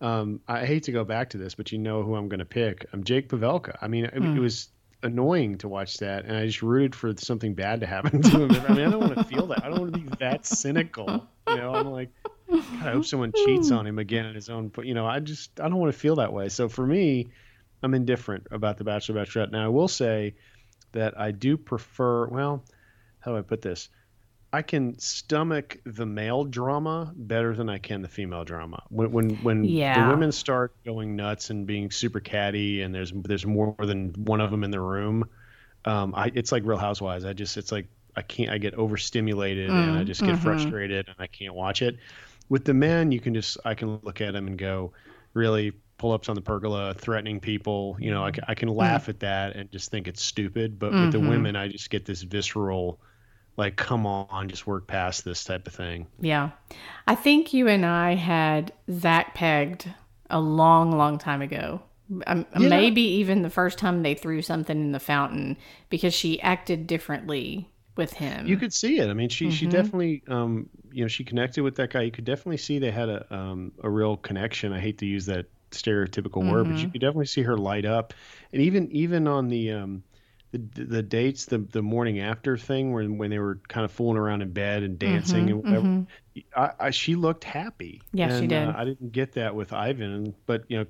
Um, 0.00 0.40
I 0.48 0.64
hate 0.64 0.84
to 0.84 0.92
go 0.92 1.04
back 1.04 1.30
to 1.30 1.38
this, 1.38 1.54
but 1.54 1.72
you 1.72 1.78
know 1.78 2.02
who 2.02 2.14
I'm 2.14 2.28
going 2.28 2.38
to 2.38 2.44
pick. 2.44 2.86
I'm 2.92 3.02
Jake 3.04 3.28
Pavelka. 3.28 3.76
I 3.82 3.88
mean, 3.88 4.04
it, 4.06 4.14
Hmm. 4.14 4.36
it 4.36 4.40
was 4.40 4.68
annoying 5.02 5.58
to 5.58 5.68
watch 5.68 5.98
that, 5.98 6.24
and 6.24 6.36
I 6.36 6.46
just 6.46 6.62
rooted 6.62 6.94
for 6.94 7.12
something 7.16 7.52
bad 7.54 7.80
to 7.80 7.86
happen 7.86 8.22
to 8.30 8.44
him. 8.44 8.50
I 8.52 8.74
mean, 8.74 8.86
I 8.86 8.90
don't 8.90 9.00
want 9.00 9.16
to 9.18 9.24
feel 9.24 9.46
that. 9.48 9.64
I 9.64 9.68
don't 9.68 9.80
want 9.80 9.92
to 9.94 10.00
be 10.00 10.08
that 10.20 10.46
cynical. 10.46 11.26
You 11.48 11.56
know, 11.56 11.74
I'm 11.74 11.88
like, 11.90 12.10
I 12.84 12.92
hope 12.92 13.04
someone 13.04 13.32
cheats 13.32 13.70
on 13.70 13.86
him 13.86 13.98
again 13.98 14.26
in 14.26 14.34
his 14.34 14.48
own. 14.50 14.68
But 14.68 14.86
you 14.86 14.94
know, 14.94 15.06
I 15.06 15.20
just 15.20 15.60
I 15.60 15.64
don't 15.68 15.78
want 15.78 15.92
to 15.92 15.98
feel 15.98 16.16
that 16.16 16.32
way. 16.32 16.48
So 16.48 16.68
for 16.68 16.86
me, 16.86 17.32
I'm 17.82 17.94
indifferent 17.94 18.46
about 18.50 18.78
the 18.78 18.84
Bachelor 18.84 19.16
Bachelorette. 19.24 19.52
Now 19.52 19.64
I 19.64 19.68
will 19.68 19.88
say 19.88 20.36
that 20.92 21.18
I 21.18 21.32
do 21.32 21.56
prefer. 21.58 22.28
Well, 22.28 22.64
how 23.20 23.32
do 23.32 23.38
I 23.38 23.42
put 23.42 23.62
this? 23.62 23.88
I 24.52 24.62
can 24.62 24.98
stomach 25.00 25.78
the 25.84 26.06
male 26.06 26.44
drama 26.44 27.12
better 27.16 27.54
than 27.56 27.68
I 27.68 27.78
can 27.78 28.02
the 28.02 28.08
female 28.08 28.44
drama. 28.44 28.82
When 28.88 29.10
when 29.12 29.30
when 29.42 29.80
Yeah. 29.80 29.92
the 29.92 30.02
women 30.02 30.30
start 30.32 30.76
going 30.84 31.16
nuts 31.16 31.50
and 31.50 31.66
being 31.66 31.90
super 31.90 32.20
catty, 32.20 32.82
and 32.82 32.94
there's 32.94 33.12
there's 33.14 33.44
more 33.46 33.74
than 33.80 34.12
one 34.14 34.40
of 34.40 34.50
them 34.52 34.62
in 34.64 34.70
the 34.70 34.80
room, 34.80 35.24
um, 35.84 36.14
I 36.14 36.32
it's 36.34 36.52
like 36.52 36.64
Real 36.64 36.78
Housewives. 36.78 37.24
I 37.24 37.32
just 37.32 37.56
it's 37.56 37.72
like 37.72 37.88
I 38.16 38.22
can't. 38.22 38.50
I 38.50 38.58
get 38.58 38.74
overstimulated 38.74 39.76
and 39.76 39.96
I 39.96 40.04
Mm, 40.04 40.04
just 40.04 40.24
get 40.24 40.36
mhm. 40.36 40.38
frustrated 40.38 41.08
and 41.08 41.16
I 41.18 41.26
can't 41.26 41.54
watch 41.54 41.82
it. 41.82 41.96
With 42.48 42.64
the 42.64 42.74
men, 42.74 43.12
you 43.12 43.20
can 43.20 43.34
just 43.34 43.58
I 43.64 43.74
can 43.74 43.98
look 44.02 44.20
at 44.20 44.32
them 44.32 44.46
and 44.46 44.58
go, 44.58 44.92
really 45.32 45.72
pull 45.98 46.12
ups 46.12 46.28
on 46.28 46.34
the 46.34 46.42
pergola, 46.42 46.94
threatening 46.94 47.40
people. 47.40 47.96
You 48.00 48.10
know, 48.10 48.24
I, 48.24 48.32
I 48.48 48.54
can 48.54 48.68
laugh 48.68 49.08
at 49.08 49.20
that 49.20 49.56
and 49.56 49.70
just 49.72 49.90
think 49.90 50.08
it's 50.08 50.22
stupid. 50.22 50.78
But 50.78 50.96
with 50.98 51.12
the 51.12 51.18
Mhm. 51.18 51.28
women, 51.28 51.56
I 51.56 51.68
just 51.68 51.88
get 51.90 52.04
this 52.04 52.22
visceral, 52.22 53.00
like, 53.56 53.76
come 53.76 54.04
on, 54.06 54.48
just 54.48 54.66
work 54.66 54.86
past 54.86 55.24
this 55.24 55.44
type 55.44 55.66
of 55.66 55.72
thing. 55.74 56.06
Yeah. 56.20 56.50
I 57.06 57.14
think 57.14 57.52
you 57.52 57.68
and 57.68 57.86
I 57.86 58.14
had 58.14 58.72
Zach 58.90 59.34
pegged 59.34 59.88
a 60.30 60.40
long, 60.40 60.90
long 60.92 61.18
time 61.18 61.40
ago. 61.42 61.80
Um, 62.26 62.44
Yeah. 62.58 62.68
Maybe 62.68 63.00
even 63.02 63.42
the 63.42 63.50
first 63.50 63.78
time 63.78 64.02
they 64.02 64.14
threw 64.14 64.42
something 64.42 64.78
in 64.78 64.92
the 64.92 65.00
fountain 65.00 65.56
because 65.90 66.12
she 66.12 66.40
acted 66.40 66.86
differently 66.86 67.70
with 67.96 68.14
him. 68.14 68.46
You 68.46 68.56
could 68.56 68.72
see 68.74 68.98
it. 68.98 69.08
I 69.08 69.14
mean, 69.14 69.28
she 69.28 69.50
she 69.50 69.66
Mhm. 69.66 69.70
definitely, 69.70 70.22
um, 70.28 70.68
you 70.94 71.02
know, 71.02 71.08
she 71.08 71.24
connected 71.24 71.62
with 71.62 71.74
that 71.76 71.90
guy. 71.90 72.02
You 72.02 72.10
could 72.10 72.24
definitely 72.24 72.56
see 72.58 72.78
they 72.78 72.90
had 72.90 73.08
a 73.08 73.34
um, 73.34 73.72
a 73.82 73.90
real 73.90 74.16
connection. 74.16 74.72
I 74.72 74.80
hate 74.80 74.98
to 74.98 75.06
use 75.06 75.26
that 75.26 75.46
stereotypical 75.72 76.48
word, 76.48 76.68
but 76.68 76.76
you 76.82 76.88
Mhm. 76.88 76.92
could 76.92 77.00
definitely 77.00 77.26
see 77.26 77.42
her 77.42 77.56
light 77.56 77.84
up. 77.84 78.14
And 78.52 78.62
even 78.62 78.90
even 78.92 79.26
on 79.26 79.48
the 79.48 79.72
um, 79.72 80.02
the, 80.52 80.84
the 80.84 81.02
dates, 81.02 81.46
the 81.46 81.58
the 81.58 81.82
morning 81.82 82.20
after 82.20 82.56
thing, 82.56 82.92
when 82.92 83.18
when 83.18 83.30
they 83.30 83.38
were 83.40 83.60
kind 83.68 83.84
of 83.84 83.90
fooling 83.90 84.16
around 84.16 84.42
in 84.42 84.52
bed 84.52 84.82
and 84.84 84.98
dancing 84.98 85.46
Mhm, 85.46 85.50
and 85.50 85.64
whatever, 85.64 85.88
mhm. 85.88 86.06
I, 86.56 86.70
I, 86.86 86.90
she 86.90 87.16
looked 87.16 87.44
happy. 87.44 88.00
Yeah, 88.12 88.38
she 88.40 88.46
did. 88.46 88.68
Uh, 88.68 88.74
I 88.76 88.84
didn't 88.84 89.10
get 89.12 89.32
that 89.32 89.54
with 89.54 89.72
Ivan, 89.72 90.34
but 90.46 90.64
you 90.68 90.78
know. 90.78 90.86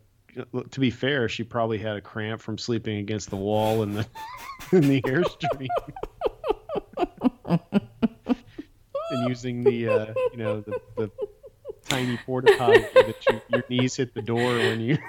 To 0.72 0.80
be 0.80 0.90
fair, 0.90 1.28
she 1.28 1.44
probably 1.44 1.78
had 1.78 1.94
a 1.96 2.00
cramp 2.00 2.40
from 2.40 2.58
sleeping 2.58 2.96
against 2.98 3.30
the 3.30 3.36
wall 3.36 3.84
in 3.84 3.94
the 3.94 4.04
in 4.72 4.88
the 4.88 5.00
airstream. 5.02 5.68
and 9.14 9.28
using 9.28 9.62
the 9.64 9.88
uh, 9.88 10.14
you 10.32 10.38
know 10.38 10.60
the, 10.60 10.80
the 10.96 11.10
tiny 11.88 12.16
porta 12.18 12.54
potty 12.58 12.80
that 12.94 13.16
you, 13.28 13.40
your 13.48 13.64
knees 13.68 13.96
hit 13.96 14.14
the 14.14 14.22
door 14.22 14.54
when 14.56 14.80
you 14.80 14.98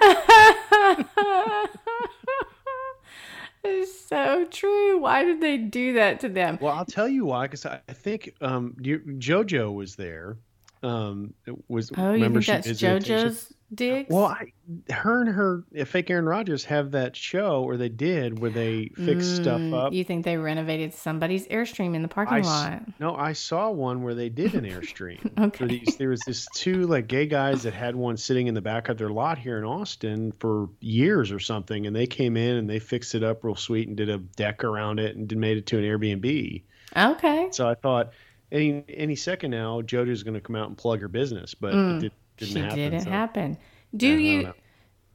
it's 3.64 3.98
so 4.08 4.46
true. 4.50 4.98
Why 4.98 5.24
did 5.24 5.40
they 5.40 5.56
do 5.56 5.94
that 5.94 6.20
to 6.20 6.28
them? 6.28 6.58
well 6.60 6.74
i'll 6.74 6.84
tell 6.84 7.08
you 7.08 7.24
why 7.24 7.46
because 7.46 7.66
I, 7.66 7.80
think 7.92 8.34
um 8.40 8.76
you, 8.80 9.00
jojo 9.18 9.74
was 9.74 9.96
there 9.96 10.36
Um, 10.82 11.34
it 11.46 11.54
was 11.68 11.90
Oh, 11.96 12.08
you 12.08 12.12
remember 12.14 12.40
think 12.42 12.64
she 12.64 12.70
that's? 12.70 12.82
JoJo's 12.82 13.52
digs? 13.74 14.08
Well, 14.10 14.26
I, 14.26 14.52
her 14.92 15.22
and 15.22 15.28
her 15.30 15.64
fake 15.86 16.10
Aaron 16.10 16.26
Rodgers 16.26 16.64
have 16.66 16.92
that 16.92 17.16
show, 17.16 17.64
or 17.64 17.76
they 17.76 17.88
did, 17.88 18.38
where 18.38 18.50
they 18.50 18.90
fix 18.94 19.26
stuff 19.26 19.60
Mm, 19.60 19.74
up. 19.86 19.92
You 19.92 20.04
think 20.04 20.24
they 20.24 20.36
renovated 20.36 20.94
somebody's 20.94 21.48
airstream 21.48 21.94
in 21.96 22.02
the 22.02 22.08
parking 22.08 22.38
s- 22.38 22.44
lot? 22.46 22.82
No, 23.00 23.16
I 23.16 23.32
saw 23.32 23.70
one 23.70 24.02
where 24.02 24.14
they 24.14 24.28
did 24.28 24.54
an 24.54 24.64
airstream. 24.64 25.18
Okay. 25.46 25.58
For 25.58 25.66
these, 25.66 25.96
there 25.96 26.10
was 26.10 26.20
this 26.22 26.46
two 26.54 26.86
like 26.86 27.08
gay 27.08 27.26
guys 27.26 27.62
that 27.64 27.74
had 27.74 27.96
one 27.96 28.16
sitting 28.16 28.46
in 28.46 28.54
the 28.54 28.60
back 28.62 28.88
of 28.88 28.98
their 28.98 29.10
lot 29.10 29.38
here 29.38 29.58
in 29.58 29.64
Austin 29.64 30.32
for 30.38 30.68
years 30.80 31.32
or 31.32 31.38
something, 31.40 31.86
and 31.86 31.96
they 31.96 32.06
came 32.06 32.36
in 32.36 32.56
and 32.56 32.68
they 32.70 32.78
fixed 32.78 33.14
it 33.14 33.24
up 33.24 33.42
real 33.44 33.56
sweet 33.56 33.88
and 33.88 33.96
did 33.96 34.08
a 34.08 34.18
deck 34.18 34.62
around 34.62 35.00
it 35.00 35.16
and 35.16 35.34
made 35.36 35.56
it 35.56 35.66
to 35.66 35.78
an 35.78 35.84
Airbnb. 35.84 36.62
Okay. 36.96 37.48
So 37.50 37.68
I 37.68 37.74
thought 37.74 38.10
any 38.52 38.84
any 38.88 39.16
second 39.16 39.50
now, 39.50 39.80
JoJo's 39.82 40.22
going 40.22 40.34
to 40.34 40.40
come 40.40 40.56
out 40.56 40.68
and 40.68 40.76
plug 40.78 41.00
her 41.00 41.08
business, 41.08 41.54
but 41.54 41.74
Mm, 41.74 41.96
it 41.96 42.00
did, 42.00 42.12
didn't 42.36 42.54
she 42.54 42.60
happen. 42.60 42.76
didn't 42.76 43.00
so, 43.00 43.10
happen. 43.10 43.58
Do 43.96 44.08
yeah, 44.08 44.40
you 44.40 44.54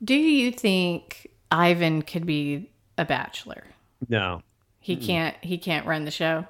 do 0.04 0.15
you 0.15 0.52
think 0.52 1.28
Ivan 1.52 2.02
could 2.02 2.26
be 2.26 2.72
a 2.98 3.06
bachelor? 3.06 3.63
No, 4.10 4.41
He 4.80 4.96
can't. 4.98 5.36
He 5.41 5.58
can't 5.58 5.86
run 5.86 6.06
the 6.06 6.12
show. 6.12 6.46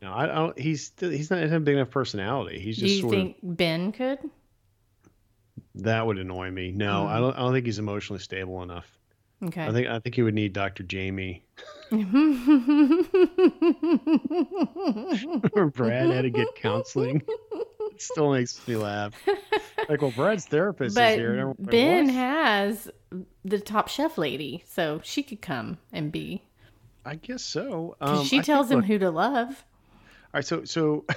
no, 0.00 0.12
I 0.12 0.26
don't. 0.26 0.58
He's 0.58 0.92
he's 0.98 1.30
not 1.30 1.40
have 1.40 1.52
a 1.52 1.60
big 1.60 1.76
enough 1.76 1.90
personality. 1.90 2.58
He's 2.60 2.76
just. 2.78 3.00
Do 3.00 3.06
you 3.06 3.10
think 3.10 3.36
Ben 3.42 3.92
could? 3.92 4.18
that 5.76 6.06
would 6.06 6.18
annoy 6.18 6.50
me. 6.50 6.70
No, 6.72 7.06
I 7.06 7.16
Mm. 7.16 7.20
don't. 7.20 7.36
I 7.36 7.38
don't 7.40 7.52
think 7.52 7.66
he's 7.66 7.78
emotionally 7.78 8.20
stable 8.20 8.62
enough. 8.62 8.86
Okay. 9.44 9.66
I 9.66 9.72
think 9.72 9.88
I 9.88 9.98
think 9.98 10.14
he 10.14 10.22
would 10.22 10.34
need 10.34 10.52
Dr. 10.52 10.82
Jamie. 10.82 11.44
or 11.92 11.98
Brad 15.70 16.10
had 16.10 16.22
to 16.22 16.30
get 16.30 16.54
counseling. 16.56 17.22
It 17.90 18.00
still 18.00 18.32
makes 18.32 18.66
me 18.66 18.76
laugh. 18.76 19.12
Like, 19.88 20.02
well, 20.02 20.12
Brad's 20.12 20.46
therapist 20.46 20.96
but 20.96 21.12
is 21.12 21.16
here. 21.18 21.46
like, 21.46 21.56
Ben 21.58 22.08
has 22.08 22.90
the 23.44 23.60
top 23.60 23.88
chef 23.88 24.16
lady, 24.18 24.64
so 24.66 25.00
she 25.04 25.22
could 25.22 25.42
come 25.42 25.78
and 25.92 26.10
be. 26.10 26.42
I 27.04 27.16
guess 27.16 27.42
so. 27.42 27.96
Um, 28.00 28.24
she 28.24 28.38
I 28.38 28.42
tells 28.42 28.68
think, 28.68 28.76
him 28.76 28.80
look, 28.80 28.88
who 28.88 28.98
to 29.00 29.10
love. 29.10 29.48
All 29.48 29.54
right, 30.34 30.44
so 30.44 30.64
so. 30.64 31.04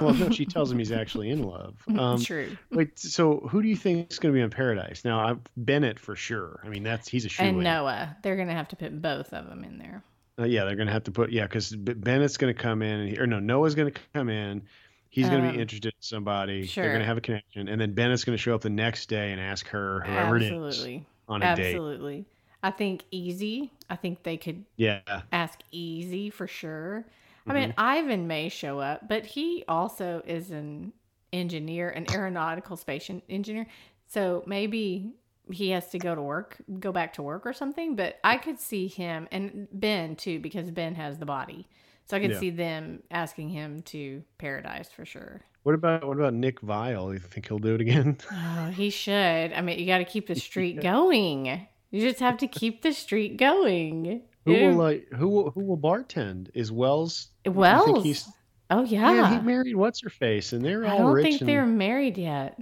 well, 0.00 0.14
no, 0.14 0.30
she 0.30 0.46
tells 0.46 0.70
him 0.70 0.78
he's 0.78 0.92
actually 0.92 1.30
in 1.30 1.42
love. 1.42 1.76
Um, 1.96 2.20
True. 2.20 2.56
wait, 2.70 2.98
so 2.98 3.40
who 3.50 3.62
do 3.62 3.68
you 3.68 3.76
think 3.76 4.10
is 4.12 4.18
going 4.18 4.32
to 4.32 4.36
be 4.38 4.42
in 4.42 4.50
Paradise? 4.50 5.04
Now, 5.04 5.20
I've 5.26 5.40
Bennett 5.56 5.98
for 5.98 6.16
sure. 6.16 6.60
I 6.64 6.68
mean, 6.68 6.82
that's 6.82 7.08
he's 7.08 7.24
a 7.24 7.28
shoe 7.28 7.42
And 7.44 7.58
Noah, 7.58 8.16
they're 8.22 8.36
gonna 8.36 8.54
have 8.54 8.68
to 8.68 8.76
put 8.76 9.00
both 9.00 9.32
of 9.32 9.48
them 9.48 9.64
in 9.64 9.78
there. 9.78 10.02
Uh, 10.38 10.44
yeah, 10.44 10.64
they're 10.64 10.76
going 10.76 10.86
to 10.86 10.92
have 10.92 11.04
to 11.04 11.10
put 11.10 11.32
yeah, 11.32 11.44
because 11.44 11.74
Bennett's 11.74 12.36
going 12.36 12.54
to 12.54 12.60
come 12.60 12.82
in, 12.82 13.00
and 13.00 13.08
he, 13.08 13.18
or 13.18 13.26
no, 13.26 13.40
Noah's 13.40 13.74
going 13.74 13.92
to 13.92 14.00
come 14.14 14.28
in. 14.28 14.62
He's 15.10 15.28
going 15.28 15.42
to 15.42 15.52
be 15.52 15.60
interested 15.60 15.88
in 15.88 16.00
somebody. 16.00 16.66
Sure. 16.66 16.84
They're 16.84 16.92
going 16.92 17.00
to 17.00 17.06
have 17.06 17.16
a 17.16 17.20
connection, 17.22 17.68
and 17.68 17.80
then 17.80 17.94
Bennett's 17.94 18.24
going 18.24 18.36
to 18.36 18.42
show 18.42 18.54
up 18.54 18.60
the 18.60 18.70
next 18.70 19.08
day 19.08 19.32
and 19.32 19.40
ask 19.40 19.66
her 19.68 20.02
whoever 20.06 20.36
it 20.36 20.42
is 20.42 20.50
Absolutely. 20.52 21.06
on 21.26 21.42
a 21.42 21.56
date. 21.56 21.74
Absolutely. 21.74 22.26
I 22.62 22.70
think 22.70 23.04
easy. 23.10 23.72
I 23.90 23.96
think 23.96 24.22
they 24.22 24.36
could 24.36 24.64
Yeah, 24.76 25.00
ask 25.32 25.60
easy 25.72 26.30
for 26.30 26.46
sure. 26.46 27.04
I 27.48 27.52
Mm-hmm. 27.52 27.60
mean, 27.62 27.74
Ivan 27.78 28.26
may 28.26 28.48
show 28.48 28.78
up, 28.80 29.08
but 29.08 29.26
he 29.26 29.64
also 29.68 30.22
is 30.26 30.50
an 30.50 30.92
engineer, 31.32 31.90
an 31.90 32.06
aeronautical 32.12 32.76
space 32.76 33.10
engineer. 33.28 33.66
So 34.06 34.42
maybe 34.46 35.14
he 35.50 35.70
has 35.70 35.88
to 35.90 35.98
go 35.98 36.14
to 36.14 36.22
work, 36.22 36.56
go 36.78 36.92
back 36.92 37.14
to 37.14 37.22
work 37.22 37.46
or 37.46 37.52
something. 37.52 37.96
But 37.96 38.18
I 38.24 38.36
could 38.36 38.58
see 38.60 38.86
him 38.86 39.28
and 39.30 39.68
Ben 39.72 40.16
too, 40.16 40.40
because 40.40 40.70
Ben 40.70 40.94
has 40.94 41.18
the 41.18 41.26
body. 41.26 41.68
So 42.06 42.16
I 42.16 42.20
could 42.20 42.30
Yeah. 42.32 42.40
see 42.40 42.50
them 42.50 43.02
asking 43.10 43.50
him 43.50 43.82
to 43.82 44.22
paradise 44.38 44.90
for 44.90 45.04
sure. 45.04 45.42
What 45.64 45.74
about 45.74 46.06
what 46.06 46.16
about 46.16 46.32
Nick 46.34 46.60
Viall? 46.62 47.12
You 47.12 47.18
think 47.18 47.48
he'll 47.48 47.58
do 47.58 47.74
it 47.74 47.80
again? 47.82 48.16
Oh, 48.32 48.70
he 48.70 48.88
should. 48.90 49.52
I 49.52 49.60
mean, 49.60 49.78
you 49.78 49.86
got 49.86 49.98
to 49.98 50.04
keep 50.06 50.26
the 50.26 50.34
street 50.48 50.80
going. 50.80 51.66
You 51.90 52.00
just 52.08 52.20
have 52.20 52.38
to 52.38 52.46
keep 52.46 52.82
the 52.82 52.92
street 52.92 53.36
going. 53.36 54.22
Who 54.48 54.66
will 54.66 54.74
like 54.74 55.08
who 55.12 55.28
will 55.28 55.50
who 55.50 55.60
will 55.64 55.78
bartend? 55.78 56.50
Is 56.54 56.70
Wells? 56.72 57.28
Wells? 57.46 58.28
Oh 58.70 58.82
yeah. 58.84 59.12
yeah. 59.14 59.38
he 59.38 59.46
married 59.46 59.74
what's 59.76 60.00
her 60.02 60.10
face, 60.10 60.52
and 60.52 60.64
they're 60.64 60.84
all. 60.84 60.94
I 60.94 60.98
don't 60.98 61.22
think 61.22 61.40
and, 61.40 61.48
they're 61.48 61.64
married 61.66 62.18
yet. 62.18 62.58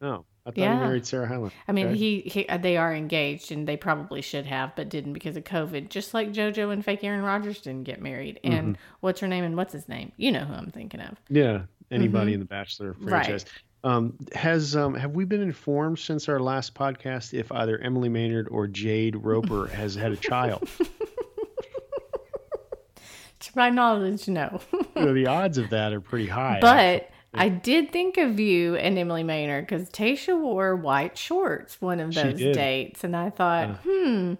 No, 0.00 0.24
I 0.46 0.50
thought 0.50 0.56
Yeah. 0.58 0.74
he 0.74 0.80
married 0.80 1.06
Sarah 1.06 1.28
Hyland. 1.28 1.52
I 1.68 1.72
mean, 1.72 1.88
Okay. 1.88 1.96
he, 1.98 2.20
he 2.20 2.48
uh, 2.48 2.56
they 2.56 2.78
are 2.78 2.94
engaged, 2.94 3.52
and 3.52 3.68
they 3.68 3.76
probably 3.76 4.22
should 4.22 4.46
have, 4.46 4.74
but 4.74 4.88
didn't 4.88 5.12
because 5.12 5.36
of 5.36 5.44
COVID. 5.44 5.90
Just 5.90 6.14
like 6.14 6.32
JoJo 6.32 6.72
and 6.72 6.82
fake 6.82 7.04
Aaron 7.04 7.22
Rodgers 7.22 7.60
didn't 7.60 7.84
get 7.84 8.00
married. 8.00 8.40
And 8.42 8.76
Mm-hmm. 8.76 8.82
what's 9.00 9.20
her 9.20 9.28
name 9.28 9.44
and 9.44 9.54
what's 9.56 9.74
his 9.74 9.86
name? 9.88 10.12
You 10.16 10.32
know 10.32 10.40
who 10.44 10.54
I'm 10.54 10.70
thinking 10.70 11.00
of. 11.00 11.18
Yeah, 11.28 11.62
anybody 11.90 12.30
Mhm. 12.30 12.34
in 12.34 12.40
the 12.40 12.46
Bachelor 12.46 12.92
Right. 12.98 13.24
franchise. 13.26 13.44
Um, 13.84 14.16
has 14.34 14.76
um, 14.76 14.94
have 14.94 15.12
we 15.12 15.24
been 15.26 15.40
informed 15.42 15.98
since 15.98 16.28
our 16.28 16.40
last 16.40 16.74
podcast 16.74 17.32
if 17.32 17.50
either 17.52 17.78
Emily 17.78 18.08
Maynard 18.08 18.48
or 18.50 18.66
Jade 18.66 19.16
Roper 19.16 19.66
has 19.68 19.94
had 19.94 20.12
a 20.12 20.16
child? 20.16 20.66
To 23.40 23.52
my 23.56 23.70
knowledge, 23.70 24.28
no. 24.28 24.60
Know, 24.96 25.14
the 25.14 25.26
odds 25.26 25.56
of 25.56 25.70
that 25.70 25.92
are 25.94 26.00
pretty 26.00 26.26
high. 26.26 26.58
but 26.60 27.08
I 27.32 27.48
did 27.48 27.90
think 27.92 28.18
of 28.18 28.38
you 28.38 28.74
and 28.76 28.98
Emily 28.98 29.22
Maynard 29.22 29.66
because 29.66 29.88
Tasha 29.88 30.38
wore 30.38 30.76
white 30.76 31.16
shorts 31.16 31.80
one 31.80 32.00
of 32.00 32.12
those 32.12 32.38
dates, 32.38 33.02
and 33.04 33.16
I 33.16 33.30
thought, 33.30 33.78
hmm, 33.84 34.34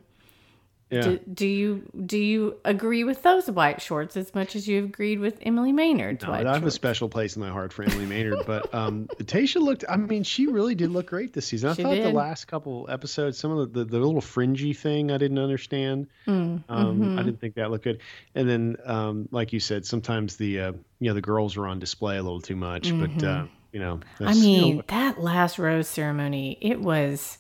yeah. 0.91 1.03
do, 1.03 1.21
do 1.33 1.47
you 1.47 1.89
do 2.05 2.19
you 2.19 2.57
agree 2.65 3.05
with 3.05 3.23
those 3.23 3.51
white 3.51 3.81
shorts 3.81 4.17
as 4.17 4.35
much 4.35 4.57
as 4.57 4.67
you 4.67 4.85
agreed 4.85 5.21
with 5.21 5.39
Emily 5.43 5.73
Maynard's 5.73 6.25
No, 6.25 6.31
white 6.31 6.47
I 6.47 6.55
have 6.55 6.67
a 6.67 6.71
special 6.71 7.09
place 7.09 7.37
in 7.37 7.43
my 7.43 7.51
heart 7.51 7.73
for 7.73 7.85
Emily 7.85 8.07
Maynard, 8.07 8.45
but 8.47 8.75
um, 8.75 9.07
Tasha 9.19 9.61
looked. 9.61 9.85
I 9.89 9.97
mean, 9.97 10.23
she 10.25 10.47
really 10.47 10.75
did 10.75 10.91
look 10.91 11.07
great 11.07 11.33
this 11.33 11.47
season. 11.47 11.71
I 11.71 11.75
She 11.75 11.83
thought 11.83 11.95
the 11.95 12.11
last 12.11 12.47
couple 12.47 12.87
episodes, 12.91 13.39
some 13.39 13.51
of 13.53 13.73
the, 13.73 13.85
the, 13.85 13.91
the 13.93 13.99
little 13.99 14.21
fringy 14.21 14.73
thing, 14.75 15.11
I 15.11 15.19
didn't 15.19 15.39
understand. 15.39 16.09
Mm, 16.27 16.65
Um, 16.69 17.01
mhm. 17.01 17.19
I 17.19 17.23
didn't 17.23 17.41
think 17.41 17.55
that 17.55 17.71
looked 17.71 17.85
good. 17.85 18.01
And 18.35 18.49
then, 18.49 18.77
um, 18.85 19.29
like 19.31 19.53
you 19.53 19.61
said, 19.61 19.87
sometimes 19.87 20.37
the 20.37 20.61
uh, 20.61 20.73
you 20.99 21.09
know 21.09 21.15
the 21.15 21.21
girls 21.21 21.57
are 21.57 21.67
on 21.67 21.79
display 21.79 22.17
a 22.19 22.23
little 22.23 22.41
too 22.41 22.57
much. 22.57 22.91
But 22.93 23.23
uh, 23.25 23.47
you 23.73 23.79
know, 23.81 24.01
Mm-hmm. 24.01 24.25
I 24.25 24.27
that's, 24.27 24.39
you 24.39 24.57
know, 24.61 24.63
mean, 24.67 24.83
that 24.89 25.21
last 25.21 25.59
rose 25.59 25.87
ceremony, 25.87 26.59
it 26.61 26.81
was, 26.81 27.39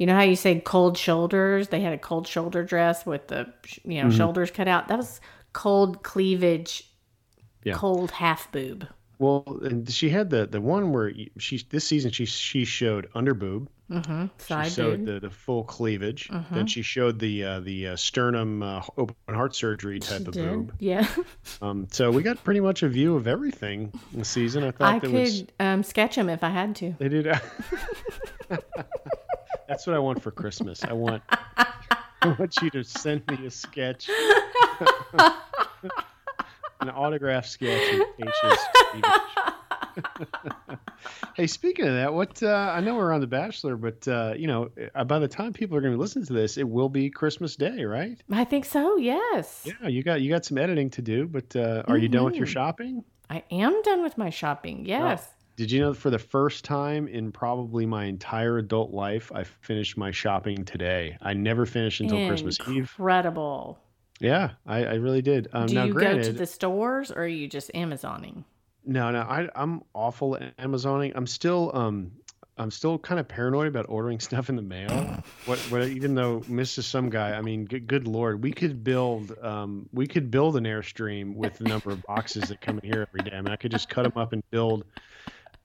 you 0.00 0.06
know 0.06 0.14
how 0.16 0.22
you 0.22 0.34
say 0.34 0.58
cold 0.58 0.96
shoulders? 0.96 1.68
They 1.68 1.80
had 1.82 1.92
a 1.92 1.98
cold 1.98 2.26
shoulder 2.26 2.64
dress 2.64 3.04
with 3.04 3.28
the, 3.28 3.52
you 3.84 3.98
Mm-hmm. 4.00 4.08
know, 4.08 4.14
shoulders 4.16 4.50
cut 4.50 4.66
out. 4.66 4.88
That 4.88 4.96
was 4.98 5.20
cold 5.52 6.02
cleavage, 6.02 6.84
Yeah. 7.64 7.74
cold 7.74 8.10
half 8.10 8.50
boob. 8.50 8.88
well, 9.18 9.44
and 9.62 9.88
she 9.90 10.08
had 10.08 10.30
the 10.30 10.46
the 10.46 10.60
one 10.62 10.92
where 10.92 11.12
she 11.38 11.58
this 11.68 11.84
season 11.86 12.10
she 12.10 12.24
she 12.24 12.64
showed 12.64 13.08
under 13.14 13.34
boob. 13.34 13.68
Mm-hmm. 13.90 14.26
Side 14.38 14.68
She 14.68 14.74
showed 14.76 15.04
boob. 15.04 15.06
the, 15.20 15.28
the 15.28 15.30
full 15.34 15.64
cleavage. 15.64 16.28
Mhm. 16.28 16.48
Then 16.54 16.66
she 16.68 16.80
showed 16.80 17.18
the 17.18 17.44
uh, 17.44 17.60
the 17.60 17.88
uh, 17.88 17.96
sternum 17.96 18.62
uh, 18.62 18.82
open 18.96 19.16
heart 19.28 19.54
surgery 19.54 19.98
type 19.98 20.20
She 20.22 20.26
of 20.28 20.32
did. 20.32 20.48
boob. 20.48 20.72
Yeah. 20.78 21.06
Um, 21.62 21.88
so 21.90 22.10
we 22.10 22.22
got 22.22 22.42
pretty 22.42 22.60
much 22.60 22.82
a 22.82 22.88
view 22.88 23.16
of 23.16 23.26
everything 23.26 23.92
in 24.14 24.20
the 24.20 24.24
season. 24.24 24.64
I 24.64 24.70
thought 24.70 24.94
I 24.94 24.98
could 25.00 25.12
was 25.12 25.44
um, 25.58 25.82
sketch 25.82 26.14
them 26.16 26.30
if 26.30 26.42
I 26.42 26.48
had 26.48 26.74
to. 26.76 26.94
they 26.98 27.08
did. 27.10 27.26
That's 29.80 29.86
what 29.86 29.96
I 29.96 30.00
want 30.00 30.22
for 30.22 30.30
Christmas. 30.30 30.84
I 30.84 30.92
want 30.92 31.22
I 31.56 32.36
want 32.38 32.54
you 32.60 32.68
to 32.68 32.84
send 32.84 33.26
me 33.30 33.46
a 33.46 33.50
sketch, 33.50 34.10
an 36.82 36.90
autograph 36.90 37.46
sketch 37.46 37.90
of 37.94 38.02
Tasha's 38.18 38.58
hey, 41.34 41.46
speaking 41.46 41.86
of 41.86 41.94
that, 41.94 42.12
what 42.12 42.42
uh, 42.42 42.74
I 42.76 42.80
know 42.82 42.94
we're 42.94 43.10
on 43.10 43.22
The 43.22 43.26
Bachelor, 43.26 43.76
but 43.78 44.06
uh, 44.06 44.34
you 44.36 44.48
know, 44.48 44.68
uh, 44.94 45.04
by 45.04 45.18
the 45.18 45.28
time 45.28 45.54
people 45.54 45.78
are 45.78 45.80
going 45.80 45.94
to 45.94 45.98
listen 45.98 46.26
to 46.26 46.32
this, 46.34 46.58
it 46.58 46.68
will 46.68 46.90
be 46.90 47.08
Christmas 47.08 47.56
Day, 47.56 47.82
right? 47.86 48.22
I 48.30 48.44
think 48.44 48.66
so, 48.66 48.98
yes. 48.98 49.62
Yeah, 49.64 49.88
you 49.88 50.02
got 50.02 50.20
you 50.20 50.28
got 50.28 50.44
some 50.44 50.58
editing 50.58 50.90
to 50.90 51.00
do, 51.00 51.26
but 51.26 51.56
uh, 51.56 51.84
are 51.88 51.96
you 51.96 52.10
done 52.10 52.26
with 52.26 52.34
your 52.34 52.46
Mhm. 52.46 52.50
shopping? 52.50 53.02
I 53.30 53.44
am 53.50 53.80
done 53.80 54.02
with 54.02 54.18
my 54.18 54.28
shopping, 54.28 54.84
yes. 54.84 55.26
Did 55.60 55.70
you 55.70 55.80
know 55.80 55.92
that 55.92 55.98
for 55.98 56.08
the 56.08 56.18
first 56.18 56.64
time 56.64 57.06
in 57.06 57.30
probably 57.30 57.84
my 57.84 58.06
entire 58.06 58.56
adult 58.56 58.92
life, 58.92 59.30
I 59.34 59.44
finished 59.44 59.94
my 59.94 60.10
shopping 60.10 60.64
today? 60.64 61.18
I 61.20 61.34
never 61.34 61.66
finished 61.66 62.00
until 62.00 62.26
Christmas 62.28 62.56
Eve. 62.66 62.78
Incredible. 62.78 63.78
Yeah, 64.20 64.52
I, 64.66 64.86
I 64.86 64.94
really 64.94 65.20
did. 65.20 65.48
Um, 65.52 65.66
Do 65.66 65.74
now, 65.74 65.84
you 65.84 65.92
granted, 65.92 66.22
go 66.22 66.32
to 66.32 66.32
the 66.32 66.46
stores 66.46 67.10
or 67.10 67.24
are 67.24 67.26
you 67.26 67.46
just 67.46 67.70
Amazoning? 67.74 68.44
no, 68.86 69.10
no, 69.10 69.20
I, 69.20 69.50
I'm 69.54 69.82
awful 69.92 70.36
at 70.36 70.56
Amazoning. 70.56 71.12
I'm 71.14 71.26
still, 71.26 71.70
um, 71.74 72.10
I'm 72.56 72.70
still 72.70 72.98
kind 72.98 73.20
of 73.20 73.28
paranoid 73.28 73.68
about 73.68 73.84
ordering 73.90 74.18
stuff 74.28 74.48
in 74.48 74.56
the 74.56 74.62
mail. 74.62 75.22
What, 75.44 75.58
what, 75.68 75.88
even 75.88 76.14
though 76.14 76.40
Mrs. 76.48 76.84
Some 76.84 77.10
Guy, 77.10 77.32
I 77.36 77.42
mean, 77.42 77.66
good, 77.66 77.86
good 77.86 78.08
lord, 78.08 78.42
we 78.42 78.50
could 78.50 78.82
build, 78.82 79.36
um, 79.42 79.90
we 79.92 80.06
could 80.06 80.30
build 80.30 80.56
an 80.56 80.64
airstream 80.64 81.34
with 81.34 81.58
the 81.58 81.64
number 81.64 81.90
of 81.90 82.02
boxes 82.04 82.48
that 82.48 82.62
come 82.62 82.80
in 82.82 82.90
here 82.90 83.06
every 83.06 83.28
day. 83.28 83.36
I 83.36 83.42
mean, 83.42 83.52
I 83.52 83.56
could 83.56 83.72
just 83.72 83.90
cut 83.90 84.04
them 84.04 84.16
up 84.16 84.32
and 84.32 84.42
build 84.50 84.86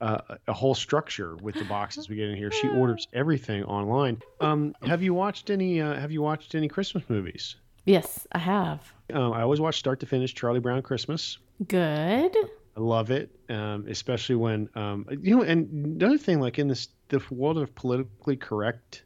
uh, 0.00 0.18
a 0.46 0.52
whole 0.52 0.74
structure 0.74 1.36
with 1.36 1.54
the 1.54 1.64
boxes 1.64 2.08
we 2.08 2.16
get 2.16 2.28
in 2.28 2.36
here. 2.36 2.50
She 2.50 2.68
orders 2.68 3.08
everything 3.12 3.64
online. 3.64 4.20
Um, 4.40 4.74
have 4.82 5.02
you 5.02 5.14
watched 5.14 5.50
any? 5.50 5.80
Uh, 5.80 5.94
have 5.94 6.10
you 6.10 6.22
watched 6.22 6.54
any 6.54 6.68
Christmas 6.68 7.04
movies? 7.08 7.56
Yes, 7.84 8.26
I 8.32 8.38
have. 8.38 8.92
Um, 9.12 9.32
I 9.32 9.42
always 9.42 9.60
watch 9.60 9.78
start 9.78 10.00
to 10.00 10.06
finish 10.06 10.34
Charlie 10.34 10.60
Brown 10.60 10.82
Christmas. 10.82 11.38
Good. 11.66 12.36
I 12.76 12.80
love 12.80 13.10
it, 13.10 13.30
um, 13.48 13.86
especially 13.88 14.34
when 14.36 14.68
um, 14.74 15.06
you 15.22 15.36
know. 15.36 15.42
And 15.42 16.02
another 16.02 16.18
thing, 16.18 16.40
like 16.40 16.58
in 16.58 16.68
this 16.68 16.88
the 17.08 17.22
world 17.30 17.56
of 17.58 17.74
politically 17.74 18.36
correct 18.36 19.04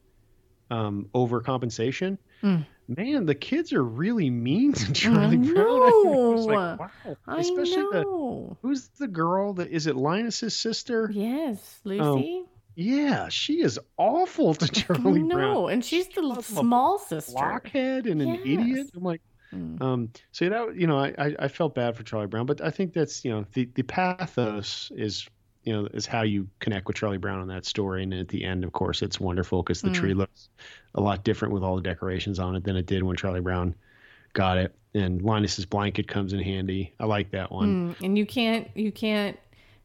um, 0.71 1.09
overcompensation, 1.15 2.19
Mm. 2.43 2.65
Man, 2.97 3.27
the 3.27 3.35
kids 3.35 3.73
are 3.73 3.83
really 3.83 4.31
mean 4.31 4.73
to 4.75 4.93
Charlie 4.93 5.37
I 5.37 5.53
Brown. 5.53 5.57
I 5.59 6.33
was 6.35 6.47
like, 6.47 6.79
wow. 6.81 6.91
I 7.27 7.39
Especially 7.41 7.83
the 7.93 8.03
know. 8.03 8.57
who's 8.63 8.89
the 8.99 9.09
girl 9.09 9.55
that 9.55 9.69
is 9.71 9.87
it 9.87 9.97
Linus's 9.97 10.57
sister? 10.57 11.11
Yes, 11.13 11.81
Lucy. 11.85 12.45
Yeah, 12.77 13.29
she 13.29 13.61
is 13.63 13.79
awful 13.97 14.55
to 14.55 14.69
Charlie 14.69 15.21
Brown. 15.23 15.29
know, 15.29 15.69
and 15.69 15.85
she's 15.85 16.09
the 16.09 16.23
a 16.23 16.43
small 16.43 16.99
sister. 16.99 17.33
Blockhead 17.33 18.07
and 18.07 18.23
an 18.23 18.35
idiot. 18.45 18.91
I'm 18.95 19.03
like, 19.03 19.21
Mm. 19.53 19.83
um, 19.83 20.11
so 20.31 20.49
that 20.49 20.77
you 20.77 20.87
know, 20.87 20.97
I, 20.97 21.13
I 21.19 21.35
I 21.41 21.49
felt 21.49 21.75
bad 21.75 21.97
for 21.97 22.05
Charlie 22.05 22.29
Brown, 22.29 22.47
but 22.47 22.61
I 22.61 22.71
think 22.71 22.93
that's 22.93 23.25
you 23.25 23.33
know 23.33 23.45
the 23.53 23.69
the 23.75 23.83
pathos 23.83 24.93
is 24.95 25.27
you 25.65 25.73
know 25.73 25.87
is 25.93 26.07
how 26.07 26.23
you 26.23 26.49
connect 26.59 26.87
with 26.87 26.97
Charlie 26.97 27.19
Brown 27.19 27.41
in 27.43 27.49
that 27.49 27.65
story, 27.65 28.03
and 28.03 28.15
at 28.15 28.29
the 28.29 28.45
end, 28.45 28.65
of 28.65 28.73
course, 28.73 29.03
it's 29.03 29.21
wonderful 29.21 29.63
because 29.63 29.83
the 29.83 29.91
Mm. 29.91 29.95
tree 29.95 30.15
looks 30.15 30.49
a 30.95 31.01
lot 31.01 31.25
different 31.25 31.55
with 31.55 31.63
all 31.63 31.77
the 31.77 31.83
decorations 31.83 32.39
on 32.39 32.57
it 32.57 32.65
than 32.65 32.77
it 32.77 32.87
did 32.87 33.03
when 33.03 33.17
Charlie 33.17 33.41
Brown 33.41 33.75
got 34.33 34.59
it, 34.59 34.75
and 34.95 35.23
Linus's 35.23 35.67
blanket 35.67 36.09
comes 36.09 36.33
in 36.33 36.41
handy. 36.41 36.93
I 36.99 37.05
like 37.07 37.31
that 37.33 37.53
one. 37.53 37.95
Mm, 38.01 38.05
and 38.05 38.19
you 38.19 38.27
can't 38.27 38.69
you 38.75 38.93
can't 38.93 39.39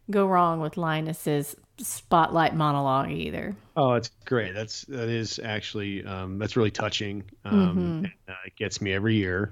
go 0.10 0.28
wrong 0.28 0.60
with 0.60 0.78
Linus's 0.78 1.56
spotlight 1.78 2.56
monologue 2.56 3.12
either. 3.12 3.56
Oh, 3.76 3.94
it's 3.94 4.10
great. 4.26 4.54
That's 4.54 4.84
that 4.84 5.10
is 5.10 5.40
actually 5.40 6.06
um, 6.06 6.38
that's 6.40 6.56
really 6.56 6.72
touching. 6.72 7.24
Um, 7.44 7.56
Mhm. 7.56 7.98
and, 7.98 8.12
uh, 8.30 8.34
it 8.46 8.56
gets 8.56 8.80
me 8.82 8.94
every 8.94 9.16
year. 9.16 9.52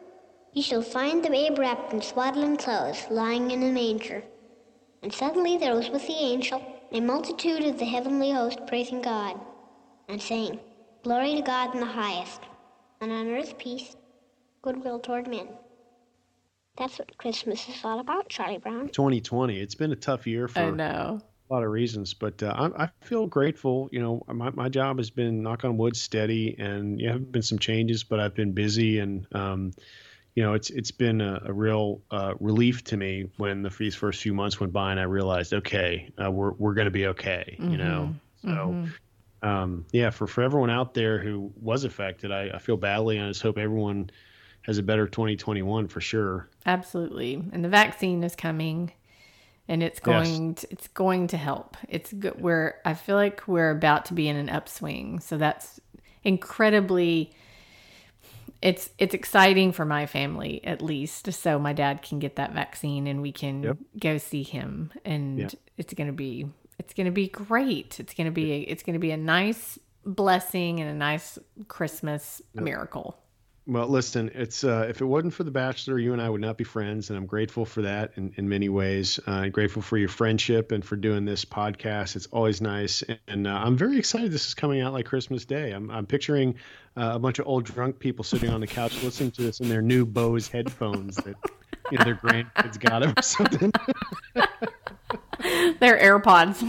Ye 0.53 0.61
shall 0.61 0.81
find 0.81 1.23
the 1.23 1.29
babe 1.29 1.57
wrapped 1.57 1.93
in 1.93 2.01
swaddling 2.01 2.57
clothes, 2.57 3.05
lying 3.09 3.51
in 3.51 3.63
a 3.63 3.71
manger. 3.71 4.23
And 5.01 5.13
suddenly 5.13 5.57
there 5.57 5.75
was 5.75 5.89
with 5.89 6.05
the 6.07 6.13
angel 6.13 6.61
a 6.91 6.99
multitude 6.99 7.63
of 7.63 7.79
the 7.79 7.85
heavenly 7.85 8.31
host 8.31 8.59
praising 8.67 9.01
God, 9.01 9.39
and 10.09 10.21
saying, 10.21 10.59
Glory 11.03 11.35
to 11.35 11.41
God 11.41 11.73
in 11.73 11.79
the 11.79 11.85
highest, 11.85 12.41
and 12.99 13.11
on 13.11 13.29
earth 13.29 13.57
peace, 13.57 13.95
goodwill 14.61 14.99
toward 14.99 15.27
men. 15.27 15.47
That's 16.77 16.99
what 16.99 17.17
Christmas 17.17 17.67
is 17.69 17.83
all 17.85 17.99
about, 17.99 18.27
Charlie 18.27 18.57
Brown. 18.57 18.89
2020. 18.89 19.57
It's 19.59 19.75
been 19.75 19.93
a 19.93 19.95
tough 19.95 20.27
year 20.27 20.49
for 20.49 20.59
I 20.59 20.69
know. 20.71 21.21
a 21.49 21.53
lot 21.53 21.63
of 21.63 21.69
reasons, 21.69 22.13
but 22.13 22.43
uh, 22.43 22.69
I, 22.77 22.83
I 22.83 22.89
feel 23.01 23.25
grateful. 23.25 23.87
You 23.91 24.01
know, 24.01 24.23
my, 24.27 24.49
my 24.49 24.67
job 24.67 24.97
has 24.97 25.09
been 25.09 25.41
knock 25.43 25.63
on 25.63 25.77
wood 25.77 25.95
steady, 25.95 26.55
and 26.59 26.99
yeah, 26.99 27.13
have 27.13 27.31
been 27.31 27.41
some 27.41 27.59
changes, 27.59 28.03
but 28.03 28.19
I've 28.19 28.35
been 28.35 28.51
busy, 28.51 28.99
and 28.99 29.25
um, 29.33 29.71
you 30.35 30.43
know, 30.43 30.53
it's 30.53 30.69
it's 30.69 30.91
been 30.91 31.21
a, 31.21 31.41
a 31.45 31.53
real 31.53 32.01
uh, 32.11 32.33
relief 32.39 32.83
to 32.85 32.97
me 32.97 33.29
when 33.37 33.63
the 33.63 33.69
these 33.69 33.95
first 33.95 34.21
few 34.21 34.33
months 34.33 34.59
went 34.59 34.73
by, 34.73 34.91
and 34.91 34.99
I 34.99 35.03
realized, 35.03 35.53
okay, 35.53 36.09
uh, 36.23 36.31
we're 36.31 36.51
we're 36.51 36.73
going 36.73 36.85
to 36.85 36.91
be 36.91 37.07
okay. 37.07 37.55
You 37.59 37.77
know, 37.77 38.15
so. 38.41 38.47
Mhm. 38.49 38.91
Um, 39.43 39.87
yeah, 39.91 40.11
for, 40.11 40.27
for 40.27 40.43
everyone 40.43 40.69
out 40.69 40.93
there 40.93 41.17
who 41.17 41.51
was 41.59 41.83
affected, 41.83 42.31
I, 42.31 42.51
I 42.53 42.59
feel 42.59 42.77
badly, 42.77 43.17
and 43.17 43.25
I 43.25 43.29
just 43.31 43.41
hope 43.41 43.57
everyone 43.57 44.11
has 44.61 44.77
a 44.77 44.83
better 44.83 45.07
2021 45.07 45.87
for 45.87 46.01
sure. 46.01 46.47
Absolutely. 46.65 47.43
And 47.51 47.65
the 47.65 47.69
vaccine 47.69 48.23
is 48.23 48.35
coming 48.35 48.91
and 49.67 49.81
it's 49.81 49.99
going 49.99 50.55
to, 50.55 50.67
it's 50.69 50.87
going 50.89 51.27
to 51.27 51.37
help. 51.37 51.77
It's 51.89 52.13
good. 52.13 52.39
We're 52.39 52.75
I 52.85 52.93
feel 52.93 53.15
like 53.15 53.47
we're 53.47 53.71
about 53.71 54.05
to 54.05 54.13
be 54.13 54.27
in 54.27 54.35
an 54.35 54.49
upswing. 54.49 55.19
So 55.19 55.37
that's 55.37 55.79
incredibly 56.23 57.33
it's 58.61 58.89
it's 58.97 59.13
exciting 59.13 59.71
for 59.71 59.85
my 59.85 60.05
family 60.05 60.63
at 60.63 60.81
least 60.81 61.31
so 61.33 61.57
my 61.57 61.73
dad 61.73 62.01
can 62.01 62.19
get 62.19 62.35
that 62.35 62.53
vaccine 62.53 63.07
and 63.07 63.21
we 63.21 63.31
can 63.31 63.63
Yep. 63.63 63.77
go 63.99 64.17
see 64.17 64.43
him 64.43 64.91
and 65.03 65.39
Yeah. 65.39 65.49
it's 65.77 65.93
going 65.93 66.07
to 66.07 66.13
be 66.13 66.47
it's 66.79 66.93
going 66.95 67.05
to 67.05 67.11
be 67.11 67.27
great. 67.27 67.99
It's 67.99 68.13
going 68.15 68.25
to 68.25 68.31
be 68.31 68.61
it's 68.61 68.81
going 68.83 68.93
to 68.95 68.99
be 68.99 69.11
a 69.11 69.17
nice 69.17 69.77
blessing 70.05 70.79
and 70.79 70.89
a 70.89 70.93
nice 70.95 71.37
Christmas 71.67 72.41
miracle. 72.55 73.17
Well, 73.67 73.87
listen, 73.87 74.31
it's 74.33 74.63
uh, 74.63 74.87
if 74.89 75.01
it 75.01 75.05
wasn't 75.05 75.35
for 75.35 75.43
The 75.43 75.51
Bachelor, 75.51 75.99
you 75.99 76.13
and 76.13 76.21
I 76.21 76.29
would 76.29 76.41
not 76.41 76.57
be 76.57 76.63
friends, 76.63 77.09
and 77.09 77.17
I'm 77.17 77.27
grateful 77.27 77.63
for 77.63 77.83
that 77.83 78.11
in, 78.15 78.33
in 78.37 78.49
many 78.49 78.69
ways. 78.69 79.19
Uh, 79.27 79.49
grateful 79.49 79.83
for 79.83 79.97
your 79.97 80.09
friendship 80.09 80.71
and 80.71 80.83
for 80.83 80.95
doing 80.95 81.25
this 81.25 81.45
podcast. 81.45 82.15
It's 82.15 82.25
always 82.27 82.59
nice, 82.59 83.03
and 83.27 83.45
uh, 83.45 83.51
I'm 83.51 83.77
very 83.77 83.99
excited. 83.99 84.31
This 84.31 84.47
is 84.47 84.55
coming 84.55 84.81
out 84.81 84.93
like 84.93 85.05
Christmas 85.05 85.45
Day. 85.45 85.71
I'm, 85.73 85.91
I'm 85.91 86.07
picturing 86.07 86.55
uh, 86.97 87.11
a 87.13 87.19
bunch 87.19 87.37
of 87.37 87.45
old 87.45 87.65
drunk 87.65 87.99
people 87.99 88.23
sitting 88.23 88.49
on 88.49 88.61
the 88.61 88.67
couch 88.67 89.01
listening 89.03 89.29
to 89.31 89.43
this 89.43 89.59
in 89.59 89.69
their 89.69 89.83
new 89.83 90.07
Bose 90.07 90.47
headphones 90.47 91.17
that 91.17 91.35
you 91.91 91.97
know, 91.99 92.03
their 92.03 92.15
grandkids 92.15 92.79
got 92.79 92.99
them 92.99 93.13
or 93.15 93.21
something. 93.21 93.71
They're 95.79 95.99
AirPods. 95.99 96.61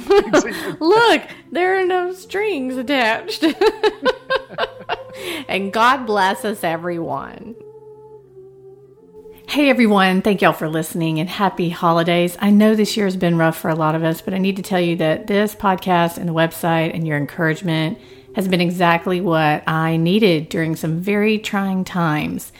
Look, 0.80 1.22
there 1.50 1.78
are 1.78 1.86
no 1.86 2.12
strings 2.12 2.76
attached. 2.76 3.44
and 5.48 5.72
God 5.72 6.06
bless 6.06 6.44
us, 6.44 6.64
everyone. 6.64 7.54
Hey 9.48 9.68
everyone, 9.68 10.22
thank 10.22 10.40
y'all 10.40 10.54
for 10.54 10.68
listening 10.68 11.20
and 11.20 11.28
happy 11.28 11.68
holidays. 11.68 12.38
I 12.40 12.50
know 12.50 12.74
this 12.74 12.96
year 12.96 13.04
has 13.04 13.16
been 13.16 13.36
rough 13.36 13.58
for 13.58 13.68
a 13.68 13.74
lot 13.74 13.94
of 13.94 14.02
us, 14.02 14.22
but 14.22 14.32
I 14.32 14.38
need 14.38 14.56
to 14.56 14.62
tell 14.62 14.80
you 14.80 14.96
that 14.96 15.26
this 15.26 15.54
podcast 15.54 16.16
and 16.16 16.26
the 16.26 16.32
website 16.32 16.94
and 16.94 17.06
your 17.06 17.18
encouragement 17.18 17.98
has 18.34 18.48
been 18.48 18.62
exactly 18.62 19.20
what 19.20 19.62
I 19.68 19.98
needed 19.98 20.48
during 20.48 20.74
some 20.74 21.00
very 21.00 21.38
trying 21.38 21.84
times. 21.84 22.50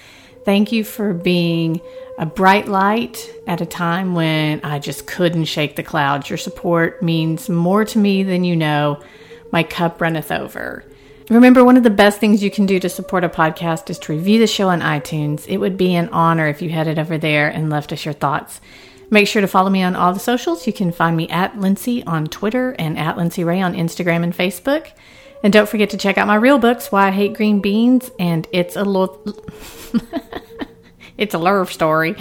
Thank 0.45 0.71
you 0.71 0.85
for 0.85 1.15
being 1.15 1.81
a 2.19 2.27
bright 2.27 2.69
light 2.69 3.31
at 3.47 3.63
a 3.63 3.67
time 3.67 4.15
when 4.15 4.61
I 4.63 4.79
just 4.79 5.07
couldn't 5.07 5.47
shake 5.47 5.77
the 5.77 5.83
clouds. 5.83 6.29
Your 6.29 6.37
support 6.37 7.03
means 7.03 7.49
more 7.49 7.87
to 7.87 7.99
me 7.99 8.23
than 8.23 8.45
you 8.45 8.55
know. 8.55 9.03
My 9.51 9.63
cup 9.63 10.01
runneth 10.01 10.31
over. 10.31 10.85
Remember, 11.31 11.65
one 11.65 11.77
of 11.77 11.83
the 11.83 11.91
best 11.91 12.19
things 12.19 12.43
you 12.43 12.51
can 12.51 12.67
do 12.67 12.79
to 12.81 12.89
support 12.89 13.25
a 13.25 13.29
podcast 13.29 13.89
is 13.91 13.99
to 14.01 14.13
review 14.13 14.39
the 14.39 14.47
show 14.47 14.69
on 14.69 14.81
iTunes. 14.81 15.47
It 15.49 15.59
would 15.59 15.77
be 15.77 15.95
an 15.95 16.09
honor 16.11 16.47
if 16.49 16.61
you 16.61 16.71
headed 16.71 16.99
over 16.99 17.17
there 17.17 17.49
and 17.49 17.71
left 17.71 17.93
us 17.93 18.05
your 18.05 18.15
thoughts. 18.15 18.61
Make 19.11 19.29
sure 19.29 19.43
to 19.43 19.49
follow 19.49 19.71
me 19.71 19.83
on 19.83 19.95
all 19.95 20.13
the 20.13 20.21
socials. 20.21 20.67
You 20.67 20.73
can 20.73 20.91
find 20.91 21.17
me 21.17 21.29
at 21.29 21.59
Lindsay 21.59 22.03
on 22.05 22.27
Twitter 22.27 22.73
and 22.79 22.99
at 22.99 23.17
Lindsay 23.17 23.45
Ray 23.45 23.61
on 23.61 23.75
Instagram 23.75 24.23
and 24.25 24.35
Facebook. 24.37 24.91
And 25.43 25.53
don't 25.53 25.69
forget 25.69 25.91
to 25.91 25.97
check 25.97 26.19
out 26.19 26.29
my 26.29 26.37
real 26.37 26.59
books, 26.59 26.91
Why 26.91 27.09
I 27.09 27.11
Hate 27.11 27.35
Green 27.35 27.61
Beans 27.61 28.11
and 28.19 28.47
It's 28.53 28.77
a 28.77 28.85
Lo- 28.85 29.21
It's 31.19 31.35
a 31.35 31.39
love 31.39 31.71
story. 31.73 32.15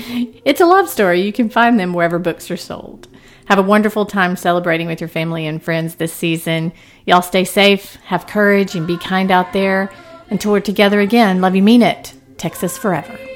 It's 0.45 0.61
a 0.61 0.65
love 0.65 0.89
story. 0.89 1.21
You 1.21 1.31
can 1.31 1.49
find 1.49 1.79
them 1.79 1.93
wherever 1.93 2.19
books 2.19 2.51
are 2.51 2.57
sold. 2.57 3.07
Have 3.51 3.59
a 3.59 3.63
wonderful 3.63 4.05
time 4.05 4.37
celebrating 4.37 4.87
with 4.87 5.01
your 5.01 5.09
family 5.09 5.45
and 5.45 5.61
friends 5.61 5.95
this 5.95 6.13
season. 6.13 6.71
Y'all 7.05 7.21
stay 7.21 7.43
safe, 7.43 7.97
have 8.05 8.25
courage, 8.25 8.75
and 8.75 8.87
be 8.87 8.97
kind 8.97 9.29
out 9.29 9.51
there. 9.51 9.91
Until 10.29 10.53
we're 10.53 10.61
together 10.61 11.01
again, 11.01 11.41
love 11.41 11.53
you, 11.53 11.61
mean 11.61 11.81
it. 11.81 12.13
Texas 12.37 12.77
forever. 12.77 13.30